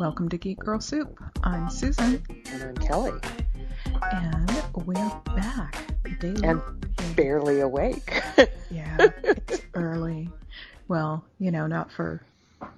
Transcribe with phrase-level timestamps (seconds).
[0.00, 1.14] Welcome to Geek Girl Soup.
[1.42, 3.12] I'm Susan, And I'm Kelly.
[4.12, 4.50] and
[4.86, 4.94] we're
[5.36, 5.76] back.
[6.20, 6.62] Day And
[7.14, 8.22] barely awake.
[8.70, 10.30] yeah, it's early.
[10.88, 12.22] Well, you know, not for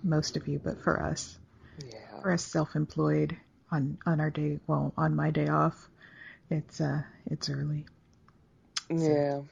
[0.02, 1.38] most of you, but for us,
[1.86, 2.20] yeah.
[2.22, 3.36] for us self-employed
[3.70, 5.89] on on our day, well, on my day off,
[6.50, 7.86] it's uh, it's early.
[8.90, 9.43] Yeah.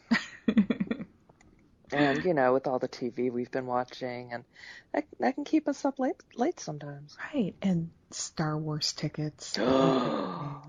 [1.93, 4.45] And you know, with all the TV we've been watching, and
[4.93, 7.17] that, that can keep us up late late sometimes.
[7.35, 9.57] Right, and Star Wars tickets.
[9.61, 10.63] oh,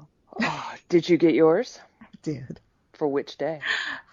[0.90, 2.60] did you get yours i Did
[2.94, 3.62] for which day?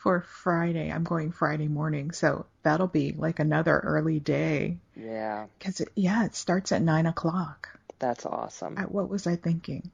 [0.02, 0.90] for Friday.
[0.90, 4.78] I'm going Friday morning, so that'll be like another early day.
[4.96, 7.68] Yeah, Cause it, yeah, it starts at nine o'clock.
[7.98, 8.74] that's awesome.
[8.78, 9.90] I, what was I thinking?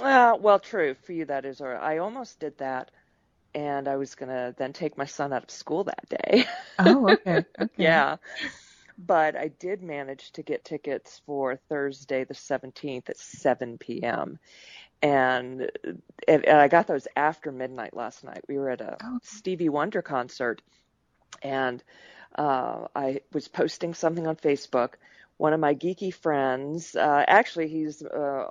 [0.00, 1.60] Uh, well, true for you that is.
[1.60, 2.90] Or I almost did that,
[3.54, 6.46] and I was gonna then take my son out of school that day.
[6.78, 7.44] Oh, okay.
[7.60, 7.70] okay.
[7.76, 8.16] Yeah.
[8.98, 14.38] But I did manage to get tickets for Thursday the 17th at 7 p.m.
[15.00, 15.70] And,
[16.28, 18.44] and, I got those after midnight last night.
[18.48, 19.18] We were at a Oh.
[19.22, 20.62] Stevie Wonder concert
[21.42, 21.82] and
[22.36, 24.94] uh, I was posting something on Facebook.
[25.36, 28.48] One of my geeky friends, uh, actually, he's uh,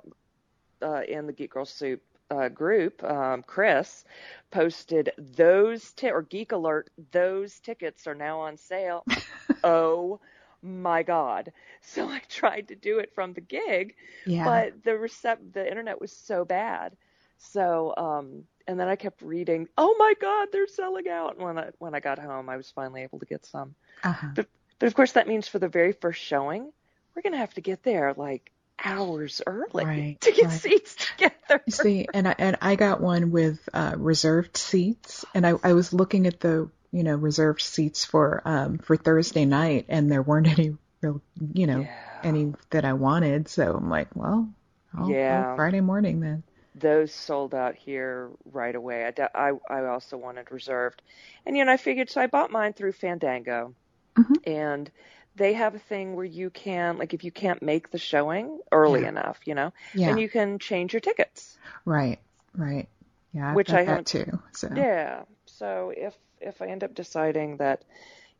[0.82, 4.04] uh, in the Geek Girl Soup uh, group, um, Chris,
[4.50, 9.06] posted those or Geek Alert, those tickets are now on sale.
[9.64, 10.20] oh
[10.62, 11.52] my God!
[11.82, 14.44] So I tried to do it from the gig, Yeah.
[14.44, 16.96] but the recep- the internet was so bad.
[17.38, 21.36] So um, and then I kept reading, oh my God, they're selling out.
[21.36, 23.74] And when I when I got home, I was finally able to get some.
[24.04, 24.34] uh-huh.
[24.78, 26.72] But of course, that means for the very first showing,
[27.14, 28.52] we're gonna have to get there like
[28.84, 30.60] hours early Right, to get right.
[30.60, 31.64] seats together.
[31.66, 35.72] You see, and I and I got one with uh, reserved seats, and I I
[35.74, 40.22] was looking at the you know reserved seats for um for Thursday night, and there
[40.22, 41.22] weren't any real
[41.54, 41.88] you know Yeah.
[42.22, 44.48] any that I wanted, so I'm like, well,
[44.96, 45.54] I'll Yeah.
[45.54, 46.42] Friday morning then.
[46.74, 49.04] Those sold out here right away.
[49.06, 51.02] I, d- I, I also wanted reserved,
[51.46, 53.74] and you know I figured so I bought mine through Fandango,
[54.18, 54.34] Mhm.
[54.44, 54.90] and
[55.36, 59.02] they have a thing where you can like if you can't make the showing early
[59.02, 59.08] Yeah.
[59.08, 61.56] enough, you know, Yeah, then you can change your tickets.
[61.84, 62.18] right,
[62.54, 62.88] right.
[63.32, 64.40] Yeah, I've Which I haven't- too.
[64.52, 65.22] So Yeah.
[65.46, 67.82] So if if I end up deciding that,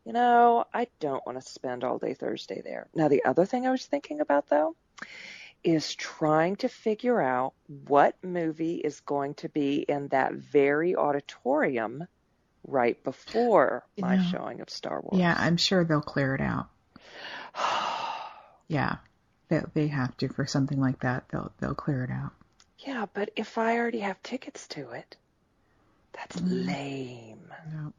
[0.05, 2.87] you know, I don't want to spend all day Thursday there.
[2.93, 4.75] Now the other thing I was thinking about though
[5.63, 7.53] is trying to figure out
[7.87, 12.05] what movie is going to be in that very auditorium
[12.67, 15.19] right before You my know, showing of Star Wars.
[15.19, 16.67] yeah, I'm sure they'll clear it out.
[18.67, 18.97] Yeah,
[19.49, 21.25] they they have to for something like that.
[21.29, 22.31] They'll they'll clear it out.
[22.79, 25.17] yeah, but if I already have tickets to it,
[26.13, 26.67] that's Mm.
[26.67, 27.53] lame.
[27.71, 27.93] No,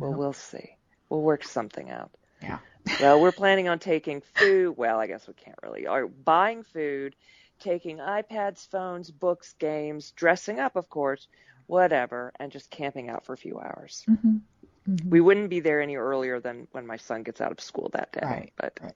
[0.00, 0.76] Well, we'll see.
[1.08, 2.10] We'll work something out.
[2.42, 2.58] Yeah.
[2.98, 4.76] well, we're planning on taking food.
[4.76, 5.86] Well, I guess we can't really.
[5.86, 7.16] Or buying food,
[7.60, 11.28] taking iPads, phones, books, games, dressing up, of course,
[11.66, 14.08] whatever, and just camping out for a few hours.
[14.08, 14.42] Mhm.
[14.88, 15.10] Mhm.
[15.10, 18.12] We wouldn't be there any earlier than when my son gets out of school that
[18.12, 18.94] day, Right, but right.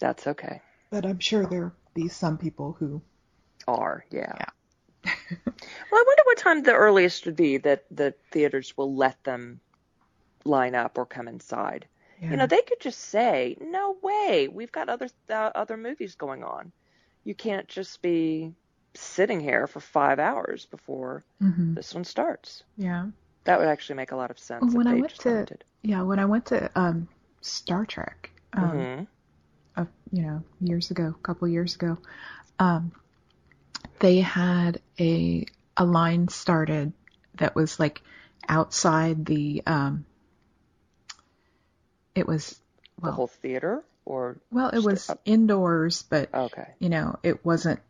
[0.00, 0.60] that's okay.
[0.90, 3.02] But I'm sure there'll be some people who.
[3.68, 4.38] Are yeah.
[4.38, 4.50] Yeah.
[5.04, 9.60] well, I wonder what time the earliest would be that the theaters will let them
[10.44, 11.88] line up or come inside.
[12.20, 12.30] Yeah.
[12.30, 16.44] You know, they could just say, "No way, we've got other uh, other movies going
[16.44, 16.72] on.
[17.24, 18.54] You can't just be
[18.94, 23.06] sitting here for five hours before hmm this one starts." Yeah.
[23.44, 25.64] That would actually make a lot of sense when I went to- limited.
[25.82, 26.02] Yeah.
[26.02, 27.08] When I went to um,
[27.40, 29.06] Star Trek, um, Mhm.
[29.76, 31.98] a, you know, years ago, a couple years ago,
[32.58, 32.92] um,
[33.98, 36.92] they had a a line started
[37.38, 38.02] that was like
[38.48, 39.62] outside the.
[39.66, 40.04] Um,
[42.14, 42.60] it was
[43.00, 47.80] the whole theater, or well, it was up- indoors, but okay, you know, it wasn't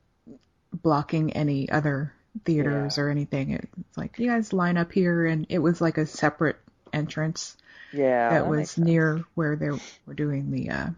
[0.72, 3.04] blocking any other theaters Yeah.
[3.04, 3.52] or anything.
[3.52, 6.56] It's like you guys line up here, and it was like a separate
[6.92, 7.56] entrance
[7.92, 10.90] yeah, that makes was near where they were doing the uh,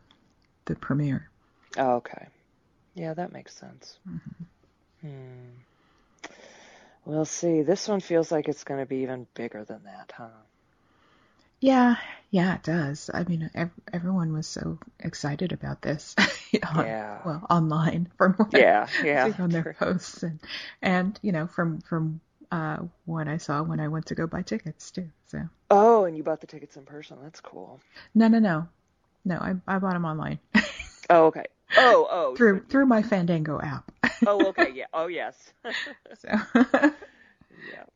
[0.67, 1.29] the premiere.
[1.77, 2.29] Oh, okay,
[2.95, 3.99] yeah, that makes sense.
[4.09, 5.09] Mm-hmm.
[5.09, 5.51] Hmm.
[7.05, 7.63] We'll see.
[7.63, 10.29] This one feels like it's going to be even bigger than that, huh?
[11.65, 11.97] Yeah,
[12.31, 13.09] yeah, it does.
[13.13, 16.15] I mean, ev- everyone was so excited about this.
[16.75, 17.19] on, Yeah.
[17.25, 19.33] Well, online from what I Yeah, yeah.
[19.33, 19.73] see on their true.
[19.73, 20.41] posts and
[20.83, 22.21] and you know from from
[22.53, 25.09] uh, what I saw when I went to go buy tickets too.
[25.29, 25.39] So
[25.71, 27.17] Oh, and you bought the tickets in person.
[27.23, 27.81] That's cool.
[28.15, 28.69] no, no, no,
[29.25, 29.37] no.
[29.37, 30.41] I I bought them online
[31.09, 31.47] Oh, okay.
[31.79, 32.37] Oh, oh.
[32.37, 33.91] through so- through my Fandango app.
[34.27, 34.71] oh, okay.
[34.75, 34.87] Yeah.
[34.93, 35.53] Oh, yes.
[36.15, 36.29] so
[37.71, 37.91] Yep.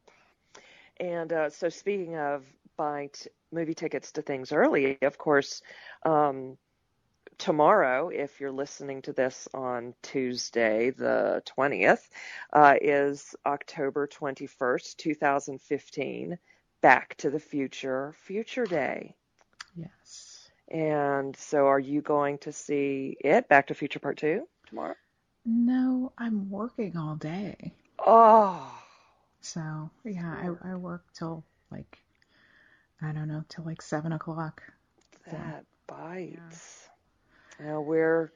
[1.00, 2.42] And uh, so, speaking of
[2.78, 5.60] buying t- movie tickets to things early, of course,
[6.04, 6.56] um,
[7.38, 12.08] tomorrow, if you're listening to this on Tuesday, the 20th,
[12.52, 16.38] uh, is October 21st, 2015.
[16.80, 19.16] Back to the Future, Future Day.
[19.74, 20.48] Yes.
[20.68, 24.94] And so, are you going to see it, Back to Future Part 2, tomorrow?
[25.44, 27.72] No, I'm working all day.
[27.98, 28.70] Oh.
[29.40, 31.98] So, yeah, I, I work till like,
[33.00, 34.62] I don't know, till like 7 o'clock.
[35.30, 36.88] That bites.
[37.60, 37.66] Yeah.
[37.66, 38.32] Now, we're.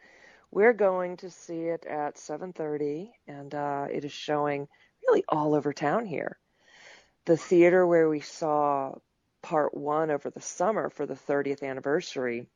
[0.50, 4.68] We're going to see it at 7:30, and uh, it is showing
[5.08, 6.36] really all over town here
[7.24, 8.94] the theater where we saw
[9.42, 12.46] part one over the summer for the 30th anniversary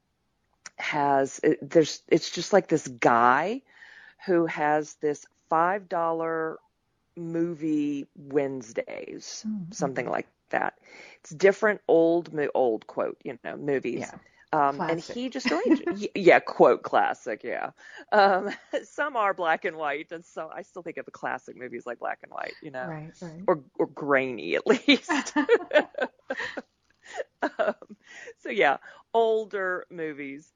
[0.76, 3.62] has it, there's it's just like this guy
[4.26, 6.58] who has this five dollar
[7.16, 9.72] movie Wednesdays, mm-hmm.
[9.72, 10.78] something like that.
[11.20, 14.00] It's different old old quote, you know, movies.
[14.00, 14.18] Yeah.
[14.52, 17.70] Um, and he just arranged, yeah, quote classic, yeah.
[18.12, 18.50] Um,
[18.84, 21.98] some are black and white, and so I still think of the classic movies like
[21.98, 23.42] black and white, you know, right, right.
[23.46, 25.10] or or grainy at least.
[27.42, 27.74] um,
[28.38, 28.76] so yeah,
[29.12, 30.52] older movies,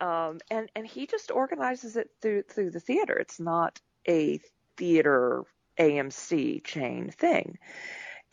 [0.00, 3.14] um, and and he just organizes it through through the theater.
[3.14, 4.40] It's not a
[4.76, 5.44] theater
[5.78, 7.58] AMC chain thing.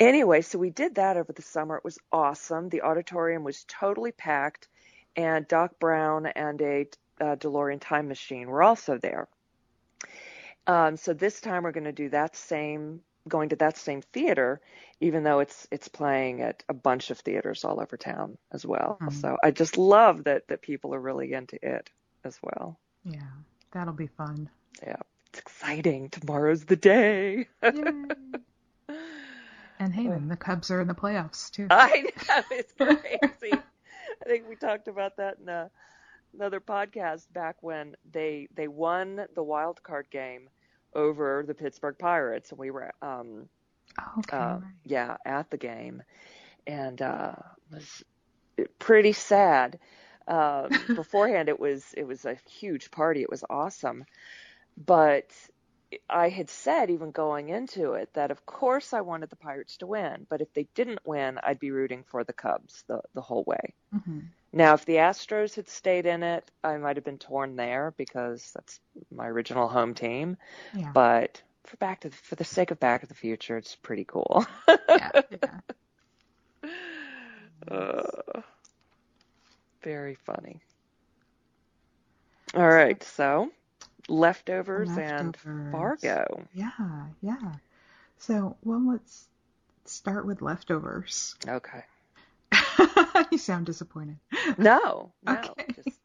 [0.01, 1.77] Anyway, so we did that over the summer.
[1.77, 2.69] It was awesome.
[2.69, 4.67] The auditorium was totally packed
[5.15, 6.87] and Doc Brown and a
[7.19, 9.27] uh, DeLorean time machine were also there.
[10.67, 14.61] Um, so this time we're going to do that same, going to that same theater,
[14.99, 18.97] even though it's it's playing at a bunch of theaters all over town as well.
[19.01, 19.19] Mm-hmm.
[19.19, 21.89] So I just love that that people are really into it
[22.23, 22.79] as well.
[23.03, 23.21] Yeah,
[23.71, 24.49] that'll be fun.
[24.81, 26.09] Yeah, it's exciting.
[26.09, 27.47] Tomorrow's the day.
[29.81, 31.65] and hey, then the Cubs are in the playoffs too.
[31.71, 33.51] I know it's crazy.
[33.53, 35.71] I think we talked about that in a,
[36.35, 40.49] another podcast back when they they won the wild card game
[40.93, 43.49] over the Pittsburgh Pirates, and we were um,
[44.19, 46.03] okay, uh, yeah at the game,
[46.67, 47.33] and uh,
[47.71, 48.03] was
[48.77, 49.79] pretty sad.
[50.27, 53.23] Uh, beforehand, it was it was a huge party.
[53.23, 54.05] It was awesome,
[54.77, 55.31] but
[56.09, 59.87] I had said, even going into it, that of course I wanted the Pirates to
[59.87, 63.43] win, but if they didn't win, I'd be rooting for the Cubs the, the whole
[63.45, 63.73] way.
[63.93, 64.19] Mm-hmm.
[64.53, 68.51] Now, if the Astros had stayed in it, I might have been torn there because
[68.53, 68.79] that's
[69.13, 70.37] my original home team.
[70.73, 70.91] Yeah.
[70.93, 74.05] But for back to the, for the sake of Back to the Future, it's pretty
[74.05, 74.45] cool.
[74.67, 75.59] yeah, yeah.
[77.67, 78.41] Uh,
[79.83, 80.59] very funny.
[82.55, 83.51] All right, so
[84.11, 85.37] leftovers, leftovers, and
[85.71, 86.47] Fargo.
[86.53, 87.53] Yeah, yeah.
[88.19, 89.27] So, well, let's
[89.85, 91.35] start with leftovers.
[91.47, 91.83] Okay.
[93.31, 94.17] you sound disappointed.
[94.57, 95.39] No, no.
[95.39, 95.65] Okay.
[95.75, 95.99] Just,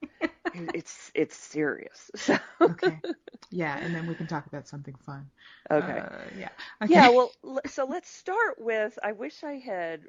[0.54, 2.10] it's it's serious.
[2.16, 2.38] So.
[2.60, 2.98] okay.
[3.50, 5.28] Yeah, and then we can talk about something fun.
[5.70, 5.98] Okay.
[5.98, 6.08] Uh,
[6.38, 6.48] yeah.
[6.82, 6.94] Okay.
[6.94, 7.08] Yeah.
[7.10, 7.30] Well,
[7.66, 8.98] so let's start with.
[9.02, 10.00] I wish I had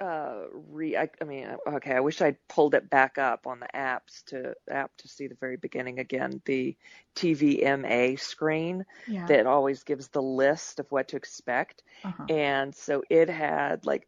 [0.00, 3.68] uh re I, I, mean okay i wish i'd pulled it back up on the
[3.74, 6.76] apps to app to see the very beginning again the
[7.16, 9.26] tvma screen yeah.
[9.26, 12.24] that always gives the list of what to expect uh-huh.
[12.28, 14.06] and so it had like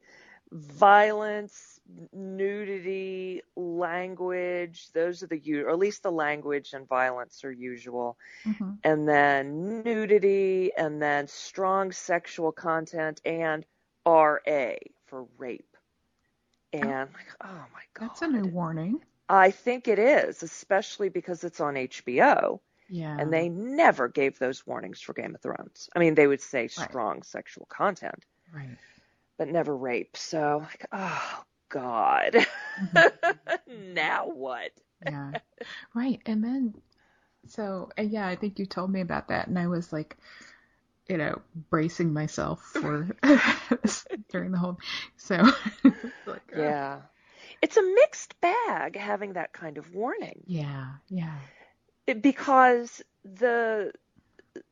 [0.52, 1.80] violence
[2.12, 8.72] nudity language those are the or at least the language and violence are usual mm-hmm.
[8.84, 13.64] and then nudity and then strong sexual content and
[14.06, 14.36] ra
[15.06, 15.76] for rape.
[16.72, 18.08] And oh, like, oh my god.
[18.08, 19.00] That's a new warning.
[19.28, 22.60] I think it is, especially because it's on HBO.
[22.88, 23.16] Yeah.
[23.18, 25.88] And they never gave those warnings for Game of Thrones.
[25.96, 27.24] I mean, they would say strong right.
[27.24, 28.24] sexual content.
[28.54, 28.76] Right.
[29.38, 30.16] But never rape.
[30.16, 32.46] So, like, oh god.
[32.94, 33.94] Mm-hmm.
[33.94, 34.72] now what?
[35.04, 35.32] yeah.
[35.94, 36.20] Right.
[36.26, 36.74] And then
[37.46, 40.16] so, yeah, I think you told me about that and I was like
[41.08, 41.40] you know,
[41.70, 43.08] bracing myself for
[44.30, 44.78] during the whole.
[45.16, 45.36] So,
[46.26, 47.00] like, uh, yeah,
[47.62, 50.42] it's a mixed bag having that kind of warning.
[50.46, 51.38] Yeah, yeah.
[52.06, 53.92] It, because the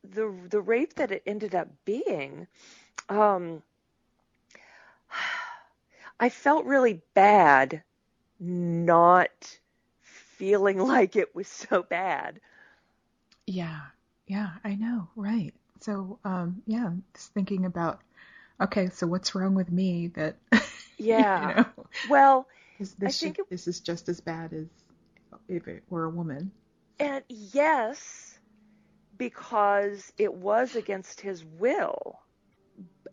[0.04, 2.46] the the rape that it ended up being,
[3.08, 3.62] um,
[6.20, 7.82] I felt really bad
[8.38, 9.58] not
[10.00, 12.40] feeling like it was so bad.
[13.46, 13.80] Yeah,
[14.26, 15.54] yeah, I know, right.
[15.80, 18.00] So, um, yeah, just thinking about,
[18.60, 20.36] okay, so what's wrong with me that,
[20.98, 21.64] yeah, you know,
[22.02, 22.46] well,
[22.78, 24.66] is this, should, it, this is just as bad as
[25.48, 26.52] if it were a woman.
[27.00, 28.38] And yes,
[29.16, 32.20] because it was against his will,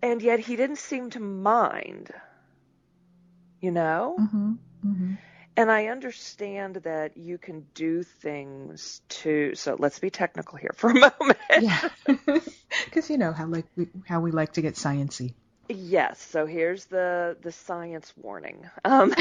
[0.01, 2.11] and yet he didn't seem to mind,
[3.61, 4.21] you know?
[4.21, 4.53] Mm-hmm.
[4.85, 5.13] Mm-hmm.
[5.57, 9.55] And I understand that you can do things to.
[9.55, 11.39] So let's be technical here for a moment.
[11.59, 11.89] Yeah,
[12.85, 15.33] because you know how like we, how we like to get sciency.
[15.67, 16.21] Yes.
[16.21, 18.69] So here's the the science warning.
[18.85, 19.15] Um,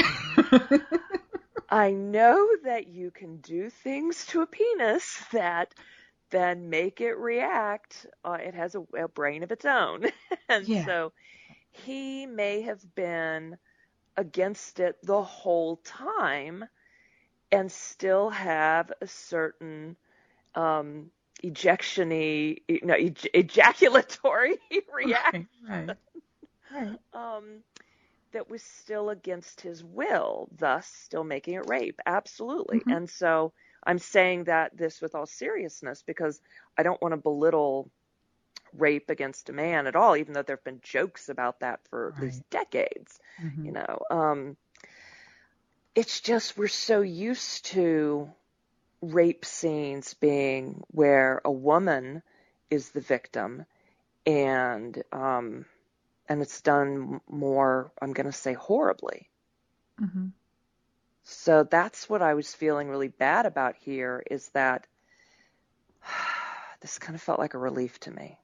[1.69, 5.73] I know that you can do things to a penis that
[6.29, 8.05] then make it react.
[8.23, 10.05] Uh, it has a, a, brain of its own,
[10.49, 10.85] and yeah.
[10.85, 11.13] so
[11.71, 13.57] he may have been
[14.17, 16.65] against it the whole time
[17.51, 19.95] and still have a certain
[20.55, 21.11] um,
[21.43, 24.57] ejectiony, no, ej- ejaculatory
[24.93, 25.31] reaction.
[25.31, 25.95] Right, right.
[26.71, 26.99] right.
[27.13, 27.63] Um,
[28.31, 31.99] that was still against his will, thus still making it rape.
[32.05, 32.83] Absolutely.
[32.83, 32.89] Mm-hmm.
[32.89, 33.53] And so
[33.85, 36.41] I'm saying that this with all seriousness because
[36.77, 37.89] I don't want to belittle
[38.73, 42.11] rape against a man at all, even though there have been jokes about that for
[42.11, 42.21] right.
[42.21, 43.19] these decades.
[43.41, 43.65] Mm-hmm.
[43.65, 44.57] You know, um,
[45.97, 48.29] it's just we're so used to
[49.01, 52.21] rape scenes being where a woman
[52.69, 53.65] is the victim
[54.25, 55.65] and um,
[56.29, 59.29] and it's done more i'm going to say horribly
[59.99, 60.27] mm-hmm.
[61.23, 64.85] so that's what i was feeling really bad about here is that
[66.81, 68.37] this kind of felt like a relief to me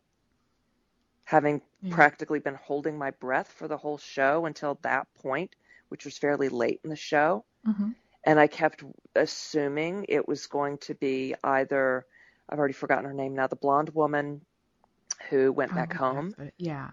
[1.24, 1.94] having yeah.
[1.94, 5.56] practically been holding my breath for the whole show until that point
[5.90, 7.90] which was fairly late in the show mm-hmm.
[8.24, 8.84] and i kept
[9.16, 12.06] assuming it was going to be either
[12.50, 14.42] i've already forgotten her name now the blonde woman
[15.30, 16.90] who went oh, back home yeah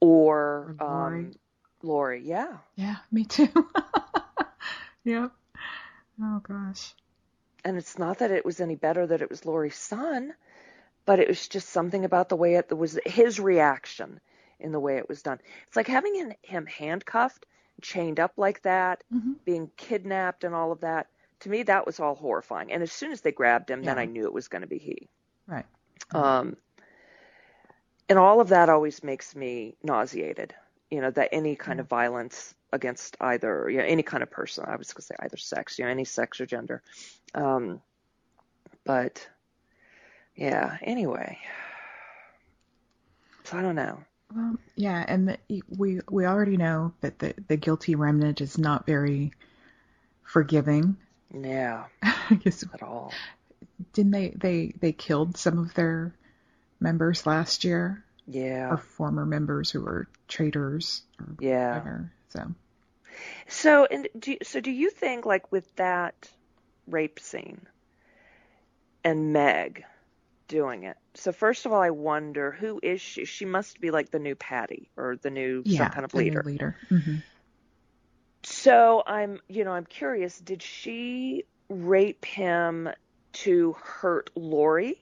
[0.00, 1.24] or, or Laurie.
[1.24, 1.32] Um,
[1.82, 2.22] Laurie.
[2.24, 2.56] Yeah.
[2.74, 3.48] Yeah, me too.
[5.04, 5.32] yep.
[6.22, 6.94] Oh gosh.
[7.64, 10.34] And it's not that it was any better that it was Laurie's son,
[11.06, 14.20] but it was just something about the way it was his reaction
[14.58, 15.38] in the way it was done.
[15.66, 17.46] It's like having him handcuffed,
[17.80, 19.34] chained up like that, mm-hmm.
[19.44, 21.06] being kidnapped, and all of that.
[21.40, 22.72] To me, that was all horrifying.
[22.72, 23.94] And as soon as they grabbed him, yeah.
[23.94, 25.08] then I knew it was going to be he.
[25.46, 25.66] Right.
[26.12, 26.56] Um,
[28.08, 30.54] and all of that always makes me nauseated.
[30.90, 34.64] You know that any kind of violence against either you know, any kind of person.
[34.66, 36.82] I was going to say either sex, you know, any sex or gender.
[37.34, 37.80] Um,
[38.84, 39.26] but
[40.36, 40.76] yeah.
[40.82, 41.38] Anyway,
[43.44, 43.98] so I don't know.
[44.34, 48.86] Well, yeah, and the, we we already know that the the guilty remnant is not
[48.86, 49.32] very
[50.22, 50.96] forgiving.
[51.32, 53.12] Yeah, I guess at all.
[53.92, 56.14] Didn't they they they killed some of their
[56.80, 58.02] members last year.
[58.28, 58.70] Yeah.
[58.70, 61.68] Or former members who were traitors or yeah.
[61.68, 62.12] whatever.
[62.30, 62.54] So.
[63.48, 66.30] So and do so do you think like with that
[66.86, 67.66] rape scene
[69.04, 69.84] and Meg
[70.48, 70.96] doing it.
[71.14, 73.24] So first of all, I wonder who is she?
[73.24, 76.42] She must be like the new Patty or the new yeah, some kind of leader.
[76.44, 76.76] leader.
[76.90, 77.16] Mm-hmm.
[78.42, 80.38] So I'm, you know, I'm curious.
[80.38, 82.88] Did she rape him
[83.36, 84.98] to hurt Laurie,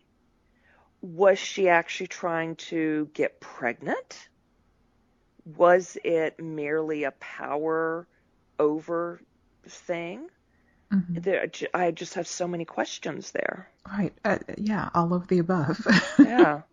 [1.01, 4.29] was she actually trying to get pregnant?
[5.57, 8.09] Was it merely a power
[8.59, 9.21] over
[9.69, 10.29] thing?
[10.95, 11.21] Mm-hmm.
[11.21, 13.69] There, I just have so many questions there.
[13.87, 14.13] Right.
[14.25, 15.87] Uh, yeah, all of the above.
[16.19, 16.63] yeah.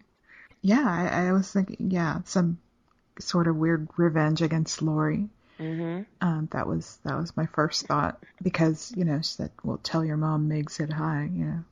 [0.63, 2.59] Yeah, I, I, was thinking, yeah, some
[3.17, 5.27] sort of weird revenge against Laurie.
[5.59, 6.03] Mm-hmm.
[6.21, 10.05] Um, that was that was my first thought because you know she said, "Well, tell
[10.05, 11.63] your mom Meg said hi," you know.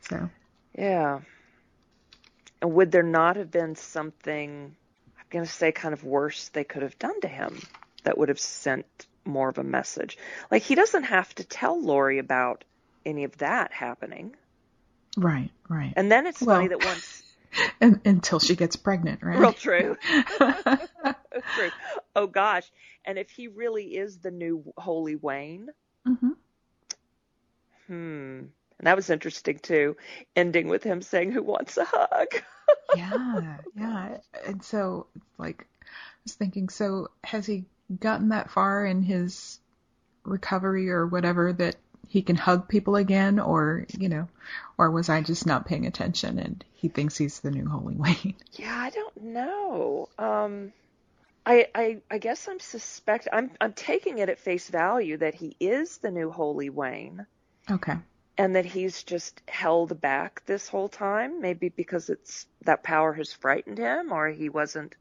[0.00, 0.28] So.
[0.76, 1.20] Yeah.
[2.60, 4.74] And would there not have been something,
[5.18, 7.60] I'm going to say kind of worse, they could have done to him
[8.04, 10.18] that would have sent more of a message?
[10.50, 12.64] Like, he doesn't have to tell Laurie about
[13.04, 14.34] any of that happening.
[15.16, 15.92] Right, right.
[15.96, 17.22] And then it's well, funny that once.
[17.82, 19.38] And, until she gets pregnant, right?
[19.38, 19.98] Real true.
[20.38, 21.70] true.
[22.16, 22.64] Oh gosh.
[23.04, 25.68] And if he really is the new Holy Wayne,
[26.08, 26.30] mm-hmm.
[27.88, 27.92] hmm,
[28.82, 29.96] and that was interesting too,
[30.34, 32.28] ending with him saying, Who wants a hug?
[32.96, 34.18] yeah, yeah.
[34.46, 35.06] And so,
[35.38, 35.86] like, I
[36.24, 37.64] was thinking, so has he
[38.00, 39.58] gotten that far in his
[40.24, 41.76] recovery or whatever that
[42.08, 44.28] he can hug people again, or, you know,
[44.76, 48.34] or was I just not paying attention and he thinks he's the new Holy Wayne?
[48.52, 50.08] Yeah, I don't know.
[50.18, 50.72] Um,
[51.46, 55.56] I, I, I guess I'm suspect I'm I'm taking it at face value that he
[55.58, 57.26] is the new Holy Wayne.
[57.70, 57.96] Okay
[58.38, 63.32] and that he's just held back this whole time, maybe because it's that power has
[63.32, 64.94] frightened him or he wasn't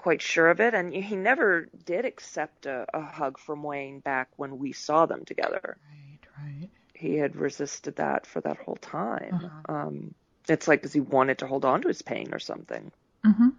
[0.00, 0.72] quite sure of it.
[0.72, 5.26] And he never did accept a, a hug from Wayne back when we saw them
[5.26, 5.76] together.
[5.90, 6.70] Right, right.
[6.94, 9.34] He had resisted that for that whole time.
[9.44, 9.74] Uh-huh.
[9.74, 10.14] Um,
[10.48, 12.90] it's like because he wanted to hold on to his pain or something.
[13.26, 13.50] Mm-hmm.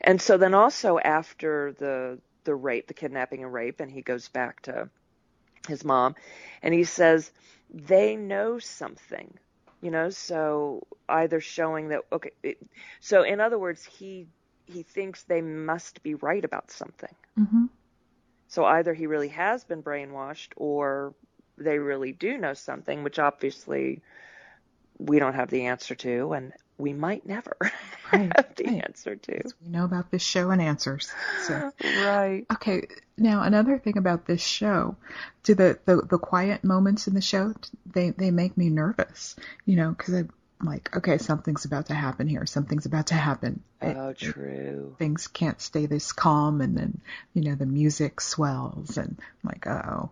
[0.00, 4.28] And so then also after the the rape, the kidnapping and rape, and he goes
[4.28, 4.88] back to
[5.66, 6.14] his mom,
[6.62, 7.32] and he says
[7.72, 9.34] they know something,
[9.80, 12.58] you know, so either showing that okay, it,
[13.00, 14.26] so in other words, he
[14.72, 17.14] he thinks they must be right about something.
[17.38, 17.66] Mm-hmm.
[18.48, 21.14] So either he really has been brainwashed or
[21.56, 24.02] they really do know something, which obviously
[24.98, 27.56] we don't have the answer to, and we might never
[28.12, 28.84] Right, have the right.
[28.84, 29.40] answer to.
[29.62, 31.10] We know about this show and answers.
[31.46, 31.72] So
[32.04, 32.46] Right.
[32.52, 32.86] okay,
[33.16, 34.96] now another thing about this show,
[35.44, 37.54] do the the, the quiet moments in the show
[37.86, 40.24] they they make me nervous, you know, because
[40.62, 42.46] I'm like, okay, something's about to happen here.
[42.46, 43.62] Something's about to happen.
[43.82, 44.94] It- Oh, true.
[44.98, 47.00] things can't stay this calm, and then
[47.34, 50.10] you know the music swells, and I'm like, oh.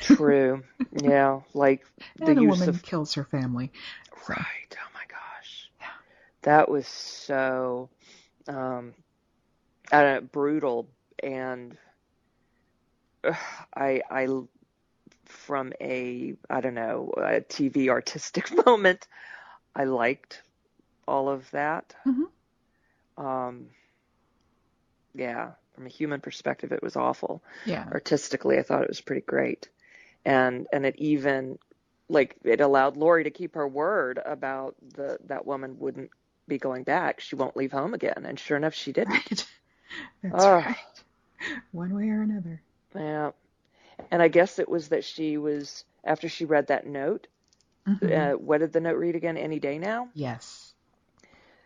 [0.00, 0.62] True.
[1.02, 1.84] Yeah, like
[2.18, 3.72] the and use woman of kills her family.
[4.26, 4.76] So, Right.
[4.76, 5.70] Oh my gosh.
[5.80, 5.86] Yeah.
[6.42, 7.90] That was so
[8.48, 8.94] um
[9.92, 10.88] I don't know, brutal
[11.22, 11.76] and
[13.24, 13.34] ugh,
[13.76, 14.28] I I
[15.24, 19.06] from a I don't know, a TV artistic moment,
[19.76, 20.42] I liked
[21.06, 21.94] all of that.
[22.04, 22.24] Mhm.
[23.16, 23.70] Um
[25.14, 27.92] yeah, from a human perspective it was awful yeah.
[27.92, 29.68] artistically, I thought it was pretty great,
[30.24, 31.58] and and it even
[32.08, 36.10] like it allowed Laurie to keep her word about the that woman wouldn't
[36.48, 37.20] be going back.
[37.20, 39.22] She won't leave home again, and sure enough, she didn't.
[39.30, 39.46] Right.
[40.22, 40.64] That's Oh.
[40.64, 41.04] right.
[41.72, 42.62] One way or another.
[42.94, 43.32] Yeah,
[44.10, 47.26] and I guess it was that she was after she read that note.
[47.86, 48.34] Mhm.
[48.34, 49.36] Uh, what did the note read again?
[49.36, 50.08] Any day now.
[50.14, 50.74] yes.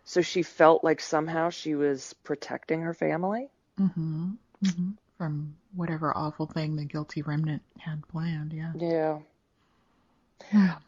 [0.05, 3.51] So she felt like somehow she was protecting her family.
[3.77, 4.31] hmm
[4.63, 8.53] hmm From whatever awful thing the guilty remnant had planned.
[8.53, 8.73] Yeah.
[8.75, 9.21] Yeah.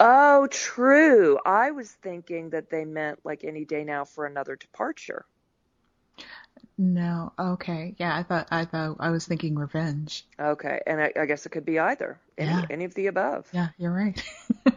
[0.01, 1.39] Oh, true.
[1.45, 5.27] I was thinking that they meant like any day now for another departure.
[6.79, 7.33] No.
[7.39, 7.95] Okay.
[7.99, 8.17] Yeah.
[8.17, 8.49] I thought.
[8.51, 8.97] I thought.
[9.01, 10.27] I was thinking revenge.
[10.41, 12.19] Okay, and I, I guess it could be either.
[12.41, 12.67] Any, Yeah.
[12.71, 13.47] any of the above.
[13.53, 13.69] Yeah.
[13.79, 14.21] You're right.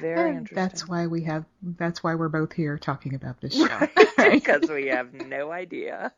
[0.00, 0.56] Very And interesting.
[0.56, 1.44] That's why we have.
[1.62, 3.66] That's why we're both here talking about this show.
[3.66, 3.90] right,
[4.32, 6.10] because we have no idea.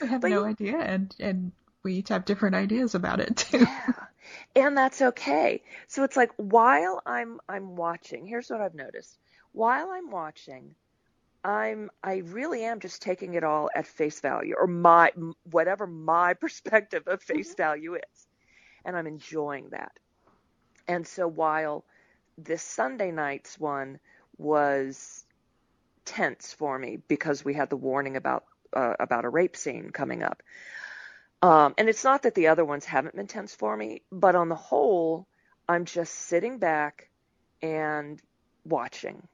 [0.00, 1.52] we have But no you- idea, and and
[1.84, 3.58] we each have different ideas about it too.
[3.60, 3.92] yeah,
[4.56, 5.62] and that's okay.
[5.86, 8.26] So it's like while I'm I'm watching.
[8.26, 9.16] Here's what I've noticed.
[9.52, 10.74] While I'm watching,
[11.46, 15.12] I'm I really am just taking it all at face value, or my
[15.44, 18.26] whatever my perspective of face value is,
[18.84, 19.92] and I'm enjoying that.
[20.88, 21.84] And so while
[22.36, 24.00] this Sunday night's one
[24.38, 25.24] was
[26.04, 30.24] tense for me because we had the warning about uh, about a rape scene coming
[30.24, 30.42] up.
[31.42, 34.48] Um, and it's not that the other ones haven't been tense for me, but on
[34.48, 35.28] the whole,
[35.68, 37.08] I'm just sitting back
[37.62, 38.20] and
[38.64, 39.28] watching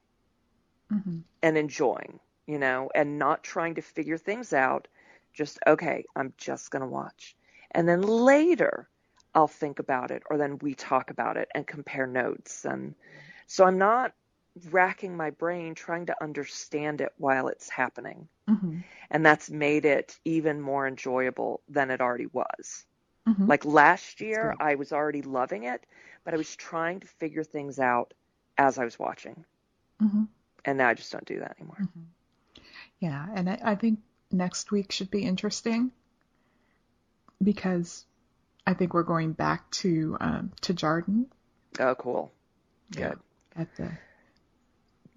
[0.93, 4.89] hmm and enjoying, you know, and not trying to figure things out.
[5.33, 7.37] Just, okay, I'm just going to watch.
[7.73, 8.89] And then later,
[9.35, 12.65] I'll think about it, or then we talk about it and compare notes.
[12.65, 12.95] And
[13.47, 14.13] so I'm not
[14.71, 18.29] racking my brain trying to understand it while it's happening.
[18.49, 22.87] hmm And that's made it even more enjoyable than it already was.
[23.27, 24.55] hmm Like last year.
[24.61, 25.87] I was already loving it,
[26.25, 28.15] but I was trying to figure things out
[28.59, 29.45] as I was watching.
[30.01, 30.25] hmm
[30.65, 31.77] And now I just don't do that anymore.
[31.79, 32.61] hmm
[33.01, 33.99] Yeah, and I, I think
[34.31, 35.91] next week should be interesting
[37.43, 38.05] because
[38.67, 41.27] I think we're going back to um, to Jarden
[41.81, 42.31] Oh, cool.
[42.95, 43.19] Good.
[43.57, 43.91] at the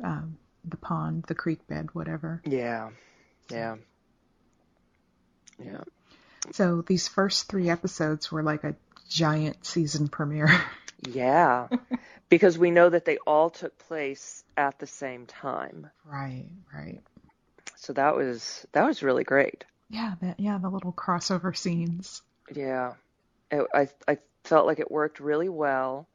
[0.03, 2.41] um, the pond, the creek bed, whatever.
[2.45, 2.89] Yeah.
[3.51, 3.75] Yeah.
[5.63, 5.81] Yeah.
[6.53, 8.75] So these first three episodes were like a
[9.09, 10.49] giant season premiere.
[11.07, 11.67] Yeah.
[12.29, 15.89] because we know that they all took place at the same time.
[16.05, 17.01] right, right.
[17.77, 19.63] So that was that was really great.
[19.89, 22.21] Yeah, that yeah, the little crossover scenes.
[22.53, 22.93] Yeah.
[23.51, 26.07] It, I I felt like it worked really well.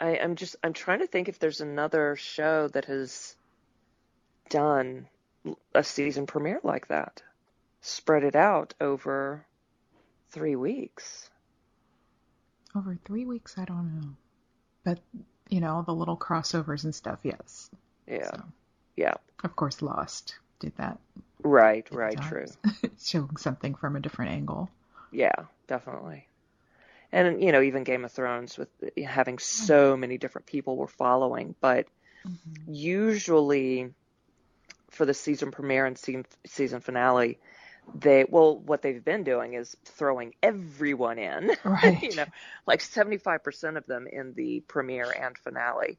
[0.00, 3.36] I, I'm just I'm trying to think if there's another show that has
[4.48, 5.08] done
[5.74, 7.22] a season premiere like that.
[7.80, 9.44] Spread it out over
[10.30, 11.30] three weeks.
[12.74, 14.16] Over three weeks, I don't know.
[14.84, 14.98] But,
[15.48, 17.70] you know, all the little crossovers and stuff, yes.
[18.06, 18.34] Yeah.
[18.34, 18.42] So,
[18.96, 19.14] Yeah.
[19.44, 20.98] of course, Lost did that.
[21.44, 22.56] Right, right, true.
[23.02, 24.70] Showing something from a different angle.
[25.10, 26.26] Yeah, definitely.
[27.12, 28.68] And you know, even Game of Thrones with
[29.04, 31.86] having so many different people we're following, but
[32.26, 32.66] Mm-hmm.
[32.66, 33.92] usually
[34.90, 37.40] for the season premiere and season season finale,
[37.94, 41.50] they well, what they've been doing is throwing everyone in.
[41.64, 42.02] Right.
[42.02, 42.24] you know,
[42.66, 45.98] like seventy five percent of them in the premiere and finale,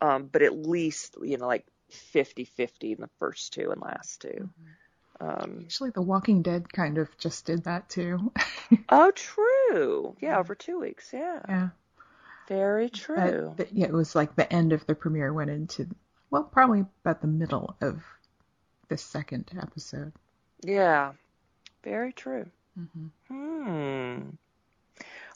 [0.00, 1.66] um, but at least you know like
[2.14, 4.48] 50-50 in the first two and last two.
[5.20, 8.32] Um, Actually, The Walking Dead kind of just did that too.
[8.88, 10.16] oh, true.
[10.20, 11.10] Yeah, over two weeks.
[11.12, 11.68] Yeah, yeah.
[12.48, 13.54] very But- true.
[13.56, 15.86] but yeah, it was like the end of the premiere went into,
[16.30, 18.02] well, probably about the middle of
[18.88, 20.12] the second episode.
[20.64, 21.12] Yeah,
[21.82, 22.46] very true.
[22.76, 24.20] hmm Hmm.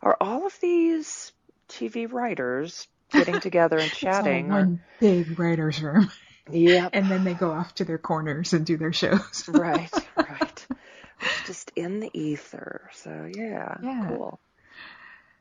[0.03, 1.33] Are all of these
[1.69, 4.51] TV writers getting together and chatting?
[4.51, 6.11] or- one big writer's room.
[6.51, 6.91] Yep.
[6.95, 9.45] and then they go off to their corners and do their shows.
[9.49, 10.67] right, right.
[11.23, 12.89] It's just in the ether.
[12.93, 14.09] So yeah, Yeah.
[14.09, 14.39] cool.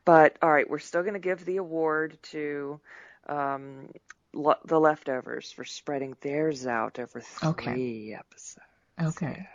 [0.04, 2.80] But all right, we're still going to give the award to
[3.28, 3.90] um,
[4.32, 8.18] lo- the leftovers for spreading theirs out over three Okay.
[8.18, 9.16] episodes.
[9.16, 9.46] Okay.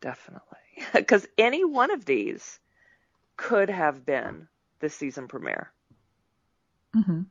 [0.00, 0.58] Definitely,
[0.94, 2.60] because any one of these
[3.36, 4.48] could have been
[4.80, 5.72] the season premiere.
[6.94, 7.22] hmm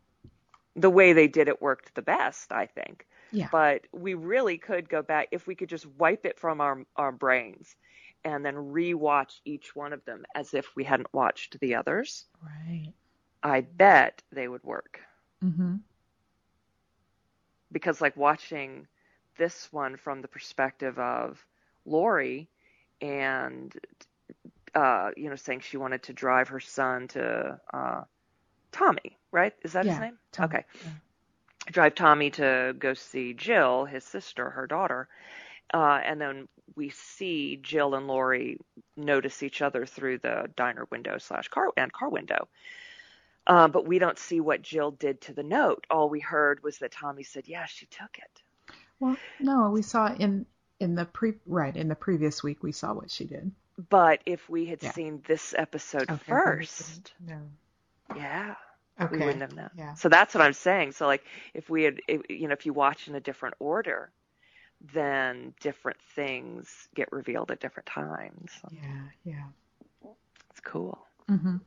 [0.75, 3.07] The way they did it worked the best, I think.
[3.31, 3.49] Yeah.
[3.49, 7.11] but we really could go back if we could just wipe it from our our
[7.11, 7.75] brains
[8.23, 12.25] and then rewatch each one of them as if we hadn't watched the others.
[12.43, 12.93] Right.
[13.43, 15.01] I bet they would work
[15.43, 15.75] Mm-hmm.
[17.71, 18.87] because like watching
[19.37, 21.45] this one from the perspective of
[21.85, 22.49] Laurie
[23.01, 23.73] and
[24.75, 28.01] uh you know saying she wanted to drive her son to uh
[28.71, 29.53] Tommy, right?
[29.63, 30.17] Is that his name?
[30.31, 30.65] Tom- Okay.
[30.85, 30.91] yeah.
[31.71, 35.07] drive Tommy to go see Jill, his sister, her daughter.
[35.73, 38.57] Uh, and then we see Jill and Laurie
[38.97, 42.47] notice each other through the diner window slash car and car window.
[43.45, 45.85] Uh, but we don't see what Jill did to the note.
[45.89, 48.43] All we heard was that Tommy said, "Yeah, she took it."
[48.99, 50.45] Well, no, we saw in
[50.79, 53.51] in the pre right in the previous week we saw what she did.
[53.89, 54.93] But if we had Yeah.
[54.93, 57.49] seen this episode Okay, first, No.
[58.13, 58.55] yeah,
[58.89, 59.09] Okay.
[59.09, 59.69] we wouldn't have known.
[59.75, 59.95] Yeah.
[59.95, 60.91] So that's what I'm saying.
[60.93, 64.11] So like if we had, you know, if you watch in a different order,
[64.93, 68.51] then different things get revealed at different times.
[68.69, 69.09] Yeah.
[69.23, 69.47] Yeah.
[70.51, 70.99] It's cool.
[71.29, 71.57] hmm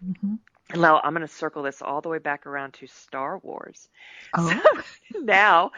[0.00, 0.36] hmm
[0.72, 3.88] And now I'm going to circle this all the way back around to Star Wars.
[4.34, 4.62] Oh,
[5.14, 5.72] Now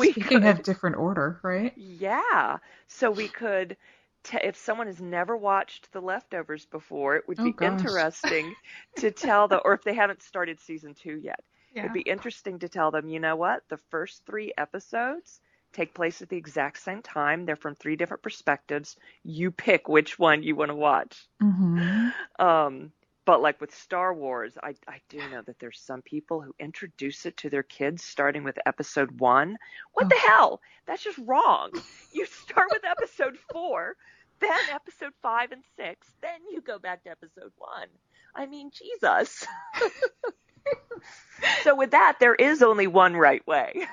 [0.00, 1.74] we could, have different order, right?
[1.74, 2.58] yeah.
[2.88, 3.76] So we could,
[4.24, 7.90] t- if someone has never watched The Leftovers before, it would Oh, be gosh.
[7.90, 8.56] interesting
[8.96, 11.82] to tell the, or if they haven't started season two yet, Yeah.
[11.82, 13.62] It'd be interesting to tell them, you know what?
[13.68, 15.40] The first three episodes
[15.72, 17.44] take place at the exact same time.
[17.46, 18.96] They're from three different perspectives.
[19.22, 21.28] You pick which one you want to watch.
[21.40, 22.92] hmm Um,
[23.24, 27.26] but like with Star Wars, I, I do know that there's some people who introduce
[27.26, 29.56] it to their kids starting with episode one.
[29.92, 30.26] What the Oh.
[30.28, 30.60] hell?
[30.86, 31.70] That's just wrong.
[32.12, 33.94] You start with episode four,
[34.40, 37.88] then episode five and six, then you go back to episode one.
[38.34, 39.46] I mean, Jesus.
[41.62, 43.86] so with that, there is only one right way.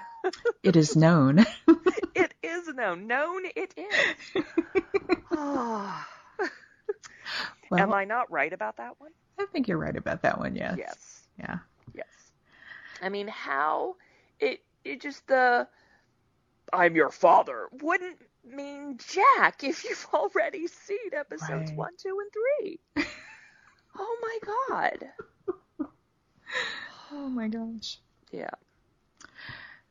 [0.64, 1.46] It is known.
[2.16, 3.06] It is known.
[3.06, 4.44] Known it is.
[7.70, 9.12] well, Am I not right about that one?
[9.40, 10.56] I think you're right about that one.
[10.56, 10.78] Yes.
[10.78, 11.22] Yes.
[11.40, 11.58] Yeah.
[11.94, 12.32] Yes.
[13.02, 13.96] I mean, how
[14.40, 15.68] it it just the
[16.74, 21.78] I'm your father wouldn't mean jack if you've already seen episodes Right.
[21.78, 22.80] one, two, and three.
[23.98, 25.88] oh my god.
[27.12, 28.00] Oh my gosh.
[28.32, 28.50] Yeah.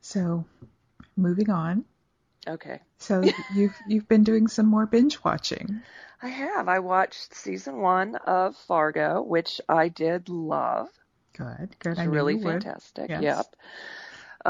[0.01, 0.45] So,
[1.15, 1.83] moving on.
[2.47, 2.79] Okay.
[2.99, 3.23] So
[3.55, 5.81] you've you've been doing some more binge watching.
[6.21, 6.67] I have.
[6.67, 10.89] I watched season one of Fargo, which I did love.
[11.33, 11.75] Good.
[11.79, 11.91] Good.
[11.91, 13.09] It's I really fantastic.
[13.09, 13.21] Yes.
[13.23, 13.45] Yep.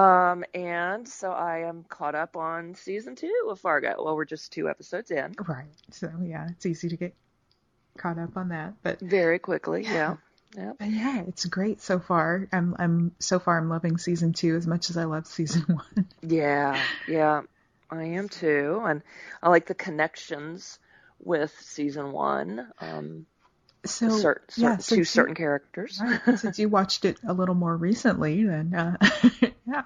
[0.01, 3.95] Um, and so I am caught up on season two of Fargo.
[4.03, 5.33] Well, we're just two episodes in.
[5.45, 5.65] Right.
[5.91, 7.15] So yeah, it's easy to get
[7.97, 8.75] caught up on that.
[8.83, 10.17] But Very quickly, yeah.
[10.55, 10.73] Yeah.
[10.79, 12.47] But yeah, it's great so far.
[12.53, 16.07] I'm I'm so far I'm loving season two as much as I loved season one.
[16.21, 17.41] Yeah, yeah,
[17.89, 19.01] I am too, and
[19.43, 20.79] I like the connections
[21.19, 22.67] with season one.
[22.79, 23.25] Um,
[23.85, 25.99] So certain, yeah, certain, since two you- certain characters.
[26.27, 28.97] right, since you watched it a little more recently, then uh,
[29.65, 29.83] yeah,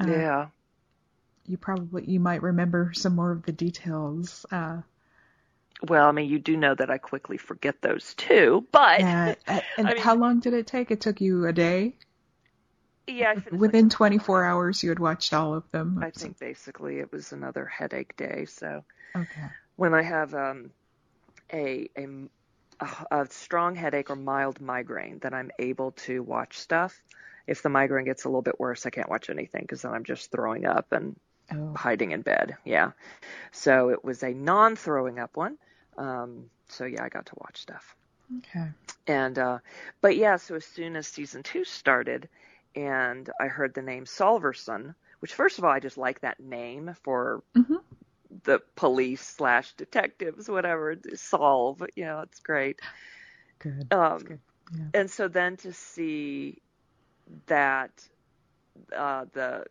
[0.00, 0.46] Uh, yeah,
[1.46, 4.46] you probably you might remember some more of the details.
[4.50, 4.80] Uh,
[5.88, 9.62] well, I mean, you do know that I quickly forget those too, but and and
[9.78, 10.90] I mean- how long did it take?
[10.90, 11.94] It took you a day.
[13.06, 15.98] yeah, I finished like Within 24 hours, you had watched all of them.
[16.02, 18.46] I think basically it was another headache day.
[18.46, 19.48] So Okay.
[19.76, 20.70] When I have um,
[21.52, 22.08] a, a
[23.10, 27.00] a strong headache or mild migraine, then I'm able to watch stuff.
[27.46, 30.04] If the migraine gets a little bit worse, I can't watch anything because then I'm
[30.04, 31.16] just throwing up and
[31.52, 31.74] Oh.
[31.74, 32.56] hiding in bed.
[32.64, 32.92] Yeah.
[33.52, 35.58] So it was a non-throwing up one.
[35.98, 37.94] Um, so yeah, I got to watch stuff.
[38.38, 38.68] Okay.
[39.06, 39.58] And uh,
[40.00, 42.28] but yeah, so as soon as season two started,
[42.74, 46.94] and I heard the name Solverson, which first of all I just like that name
[47.02, 47.80] for Mhm.
[48.44, 51.82] The police slash detectives, whatever, solve.
[51.96, 52.80] You know, it's great.
[53.58, 53.92] Good.
[53.92, 54.40] Um, good.
[54.76, 54.84] Yeah.
[54.94, 56.58] And so then to see
[57.46, 57.90] that
[58.96, 59.64] uh, the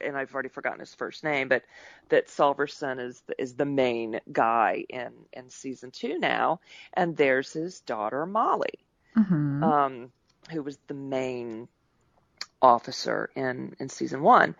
[0.00, 1.62] and I've already forgotten his first name, but
[2.08, 6.60] that Solverson is the, is the main guy in in season two now,
[6.94, 8.78] and there's his daughter Molly,
[9.16, 9.64] Mm-hmm.
[9.64, 10.12] um,
[10.52, 11.68] who was the main
[12.62, 14.54] officer in in season one.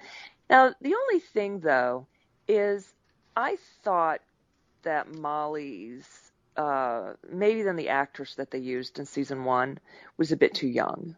[0.49, 2.07] Now the only thing though
[2.49, 2.93] is
[3.41, 4.21] I thought
[4.83, 9.79] that Molly's uh, maybe then the actress that they used in season one
[10.19, 11.17] was a bit too young.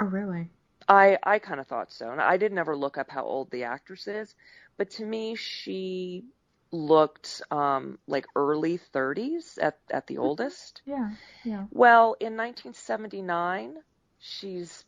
[0.00, 0.50] oh, really?
[0.88, 3.64] I I kind of thought so, and I didn't ever look up how old the
[3.64, 4.34] actress is,
[4.76, 6.24] but to me she
[6.72, 10.82] looked um, like early 30s at at the oldest.
[10.86, 11.10] Yeah.
[11.44, 11.66] Yeah.
[11.70, 13.76] Well, in 1979,
[14.20, 14.84] she's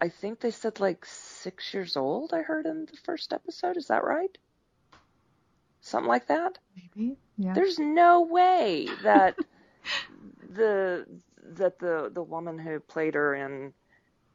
[0.00, 2.32] I think they said like six years old.
[2.34, 3.76] I heard in the first episode.
[3.76, 4.36] Is that right?
[5.90, 6.58] Something like that.
[6.76, 7.18] Maybe.
[7.36, 7.54] Yeah.
[7.54, 9.36] There's no way that
[10.50, 11.06] the
[11.56, 13.74] that the the woman who played her in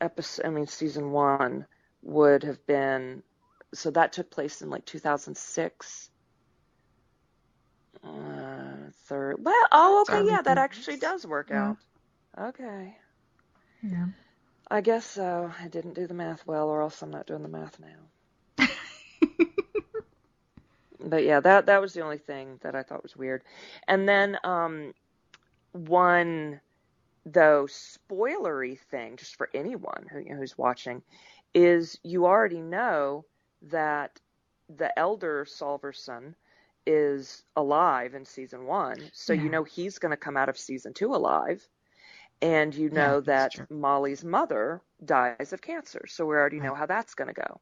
[0.02, 1.66] episode I mean season 1
[2.04, 3.24] would have been
[3.74, 6.12] so that took place in like 2006
[8.04, 11.70] uh, third well oh okay Early yeah that actually does work Yeah.
[11.70, 11.78] out
[12.38, 12.98] okay
[13.82, 14.08] yeah.
[14.70, 17.50] I guess so I didn't do the math well or else I'm not doing the
[17.50, 18.10] math now
[21.06, 23.44] but yeah, that that was the only thing that I thought was weird.
[23.88, 24.94] And then um
[25.74, 26.62] one
[27.26, 31.04] though spoilery thing just for anyone who, you know, who's watching
[31.54, 33.26] is you already know
[33.64, 34.20] that
[34.70, 36.36] the elder Solverson
[36.86, 39.10] is alive in season 1.
[39.14, 39.44] So Yeah.
[39.44, 41.68] you know he's going to come out of season 2 alive.
[42.42, 43.68] And you know that's that true.
[43.70, 45.94] Molly's mother dies of cancer.
[46.00, 47.62] So we already know how that's going to go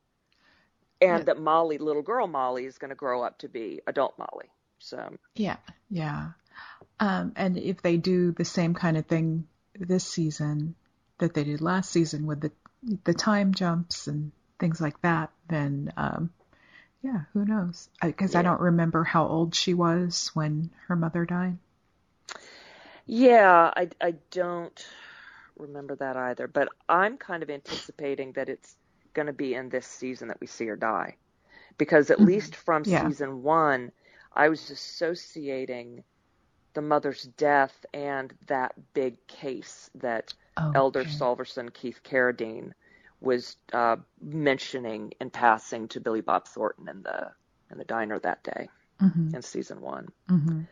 [1.04, 1.26] and Yeah.
[1.26, 4.50] that Molly, little girl Molly, is going to grow up to be adult Molly.
[4.80, 5.58] So Yeah.
[5.90, 6.32] Yeah.
[7.00, 9.48] Um, and if they do the same kind of thing
[9.80, 10.76] this season
[11.20, 12.52] that they did last season with the
[13.06, 16.32] the time jumps and things like that, then um,
[17.04, 17.90] yeah, who knows?
[18.02, 18.44] Because I, Yeah.
[18.44, 21.58] don't remember how old she was when her mother died.
[23.06, 24.86] yeah, I I don't
[25.58, 28.76] remember that either, but I'm kind of anticipating that it's
[29.14, 31.18] going to be in this season that we see her die,
[31.78, 32.22] because at Mhm.
[32.22, 33.12] least from Yeah.
[33.12, 33.92] season one,
[34.34, 36.04] I was associating
[36.74, 41.06] the mother's death and that big case that Oh, Elder okay.
[41.06, 42.74] Solverson Keith Carradine
[43.22, 47.32] was uh, mentioning in passing to Billy Bob Thornton in the
[47.72, 48.70] in the diner that day
[49.02, 50.08] Mhm, in season one.
[50.30, 50.68] mhm.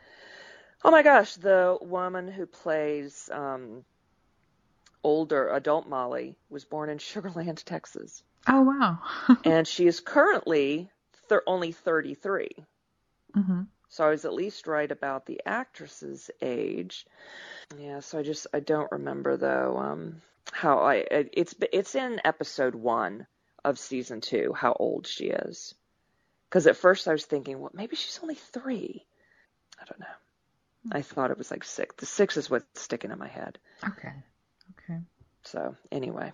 [0.84, 3.86] Oh my gosh, the woman who plays um,
[5.04, 9.00] older adult Molly was born in Sugar Land, Texas, Oh wow.
[9.46, 10.90] and she is currently
[11.48, 12.50] only 33.
[13.34, 17.06] hmm So I was at least right about the actress's age.
[17.78, 22.76] Yeah, so I just I don't remember though um, how I it's it's in episode
[22.76, 23.28] one
[23.64, 25.74] of season two how old she is.
[26.50, 29.06] Because at first I was thinking, well, maybe she's only three.
[29.80, 30.18] I don't know.
[30.92, 31.96] I thought it was like six.
[31.96, 33.58] The six is what's sticking in my head.
[33.88, 34.14] Okay.
[34.78, 35.00] Okay.
[35.44, 36.34] So anyway,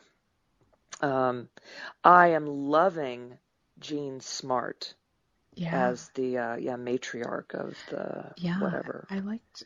[1.02, 1.50] um,
[2.04, 3.38] I am loving
[3.80, 4.94] Jean Smart
[5.56, 5.74] Yeah.
[5.74, 8.60] as the uh, yeah matriarch of the yeah.
[8.60, 9.08] whatever.
[9.10, 9.64] I liked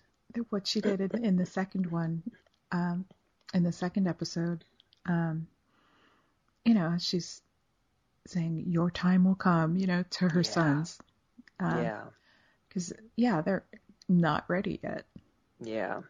[0.49, 2.23] what she did in, in the second one,
[2.71, 3.05] um,
[3.53, 4.63] in the second episode.
[5.05, 5.47] Um,
[6.65, 7.41] you know, she's
[8.27, 10.51] saying your time will come, you know, to her Yeah.
[10.53, 10.99] sons.
[11.59, 12.03] Um, yeah,
[12.67, 13.63] Because yeah, they're
[14.07, 15.05] not ready yet.
[15.61, 16.01] yeah,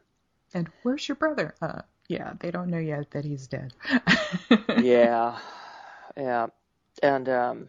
[0.53, 1.55] And where's your brother?
[1.61, 1.81] Uh,
[2.11, 3.73] yeah, they don't know yet that he's dead.
[4.81, 5.39] yeah,
[6.17, 6.47] yeah,
[7.01, 7.67] and um,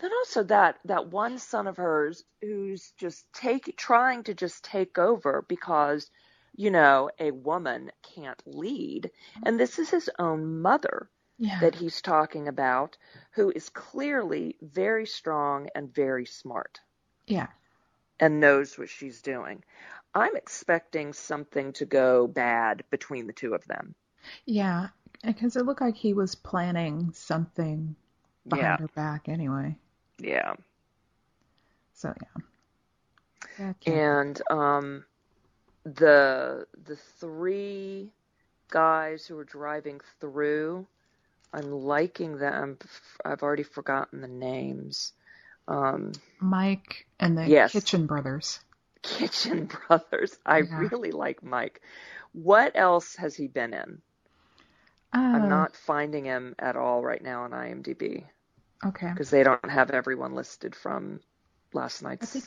[0.00, 4.98] then also that that one son of hers who's just take trying to just take
[4.98, 6.10] over because
[6.56, 9.10] you know a woman can't lead,
[9.46, 11.60] and this is his own mother yeah.
[11.60, 12.96] that he's talking about,
[13.30, 16.80] who is clearly very strong and very smart
[17.28, 17.46] yeah.
[18.18, 19.62] and knows what she's doing.
[20.14, 23.94] I'm expecting something to go bad between the two of them.
[24.46, 24.88] Yeah.
[25.24, 27.96] Because it looked like he was planning something
[28.48, 29.76] behind Yeah, her back anyway.
[30.18, 30.54] yeah.
[31.94, 32.42] So yeah.
[33.86, 35.04] And um
[35.84, 38.10] the the three
[38.70, 40.86] guys who are driving through,
[41.52, 42.78] I'm liking them.
[43.24, 45.12] I've already forgotten the names.
[45.68, 47.72] Um Mike and the Yes.
[47.72, 48.60] Kitchen Brothers.
[49.02, 50.38] Kitchen Brothers.
[50.46, 50.74] I Yeah.
[50.74, 51.82] really like Mike.
[52.32, 54.02] What else has he been in?
[55.32, 58.28] I'm Oh, not finding him at all right now on IMDb
[58.84, 59.12] okay.
[59.12, 61.20] because they don't have everyone listed from
[61.72, 62.22] last night's.
[62.22, 62.46] I think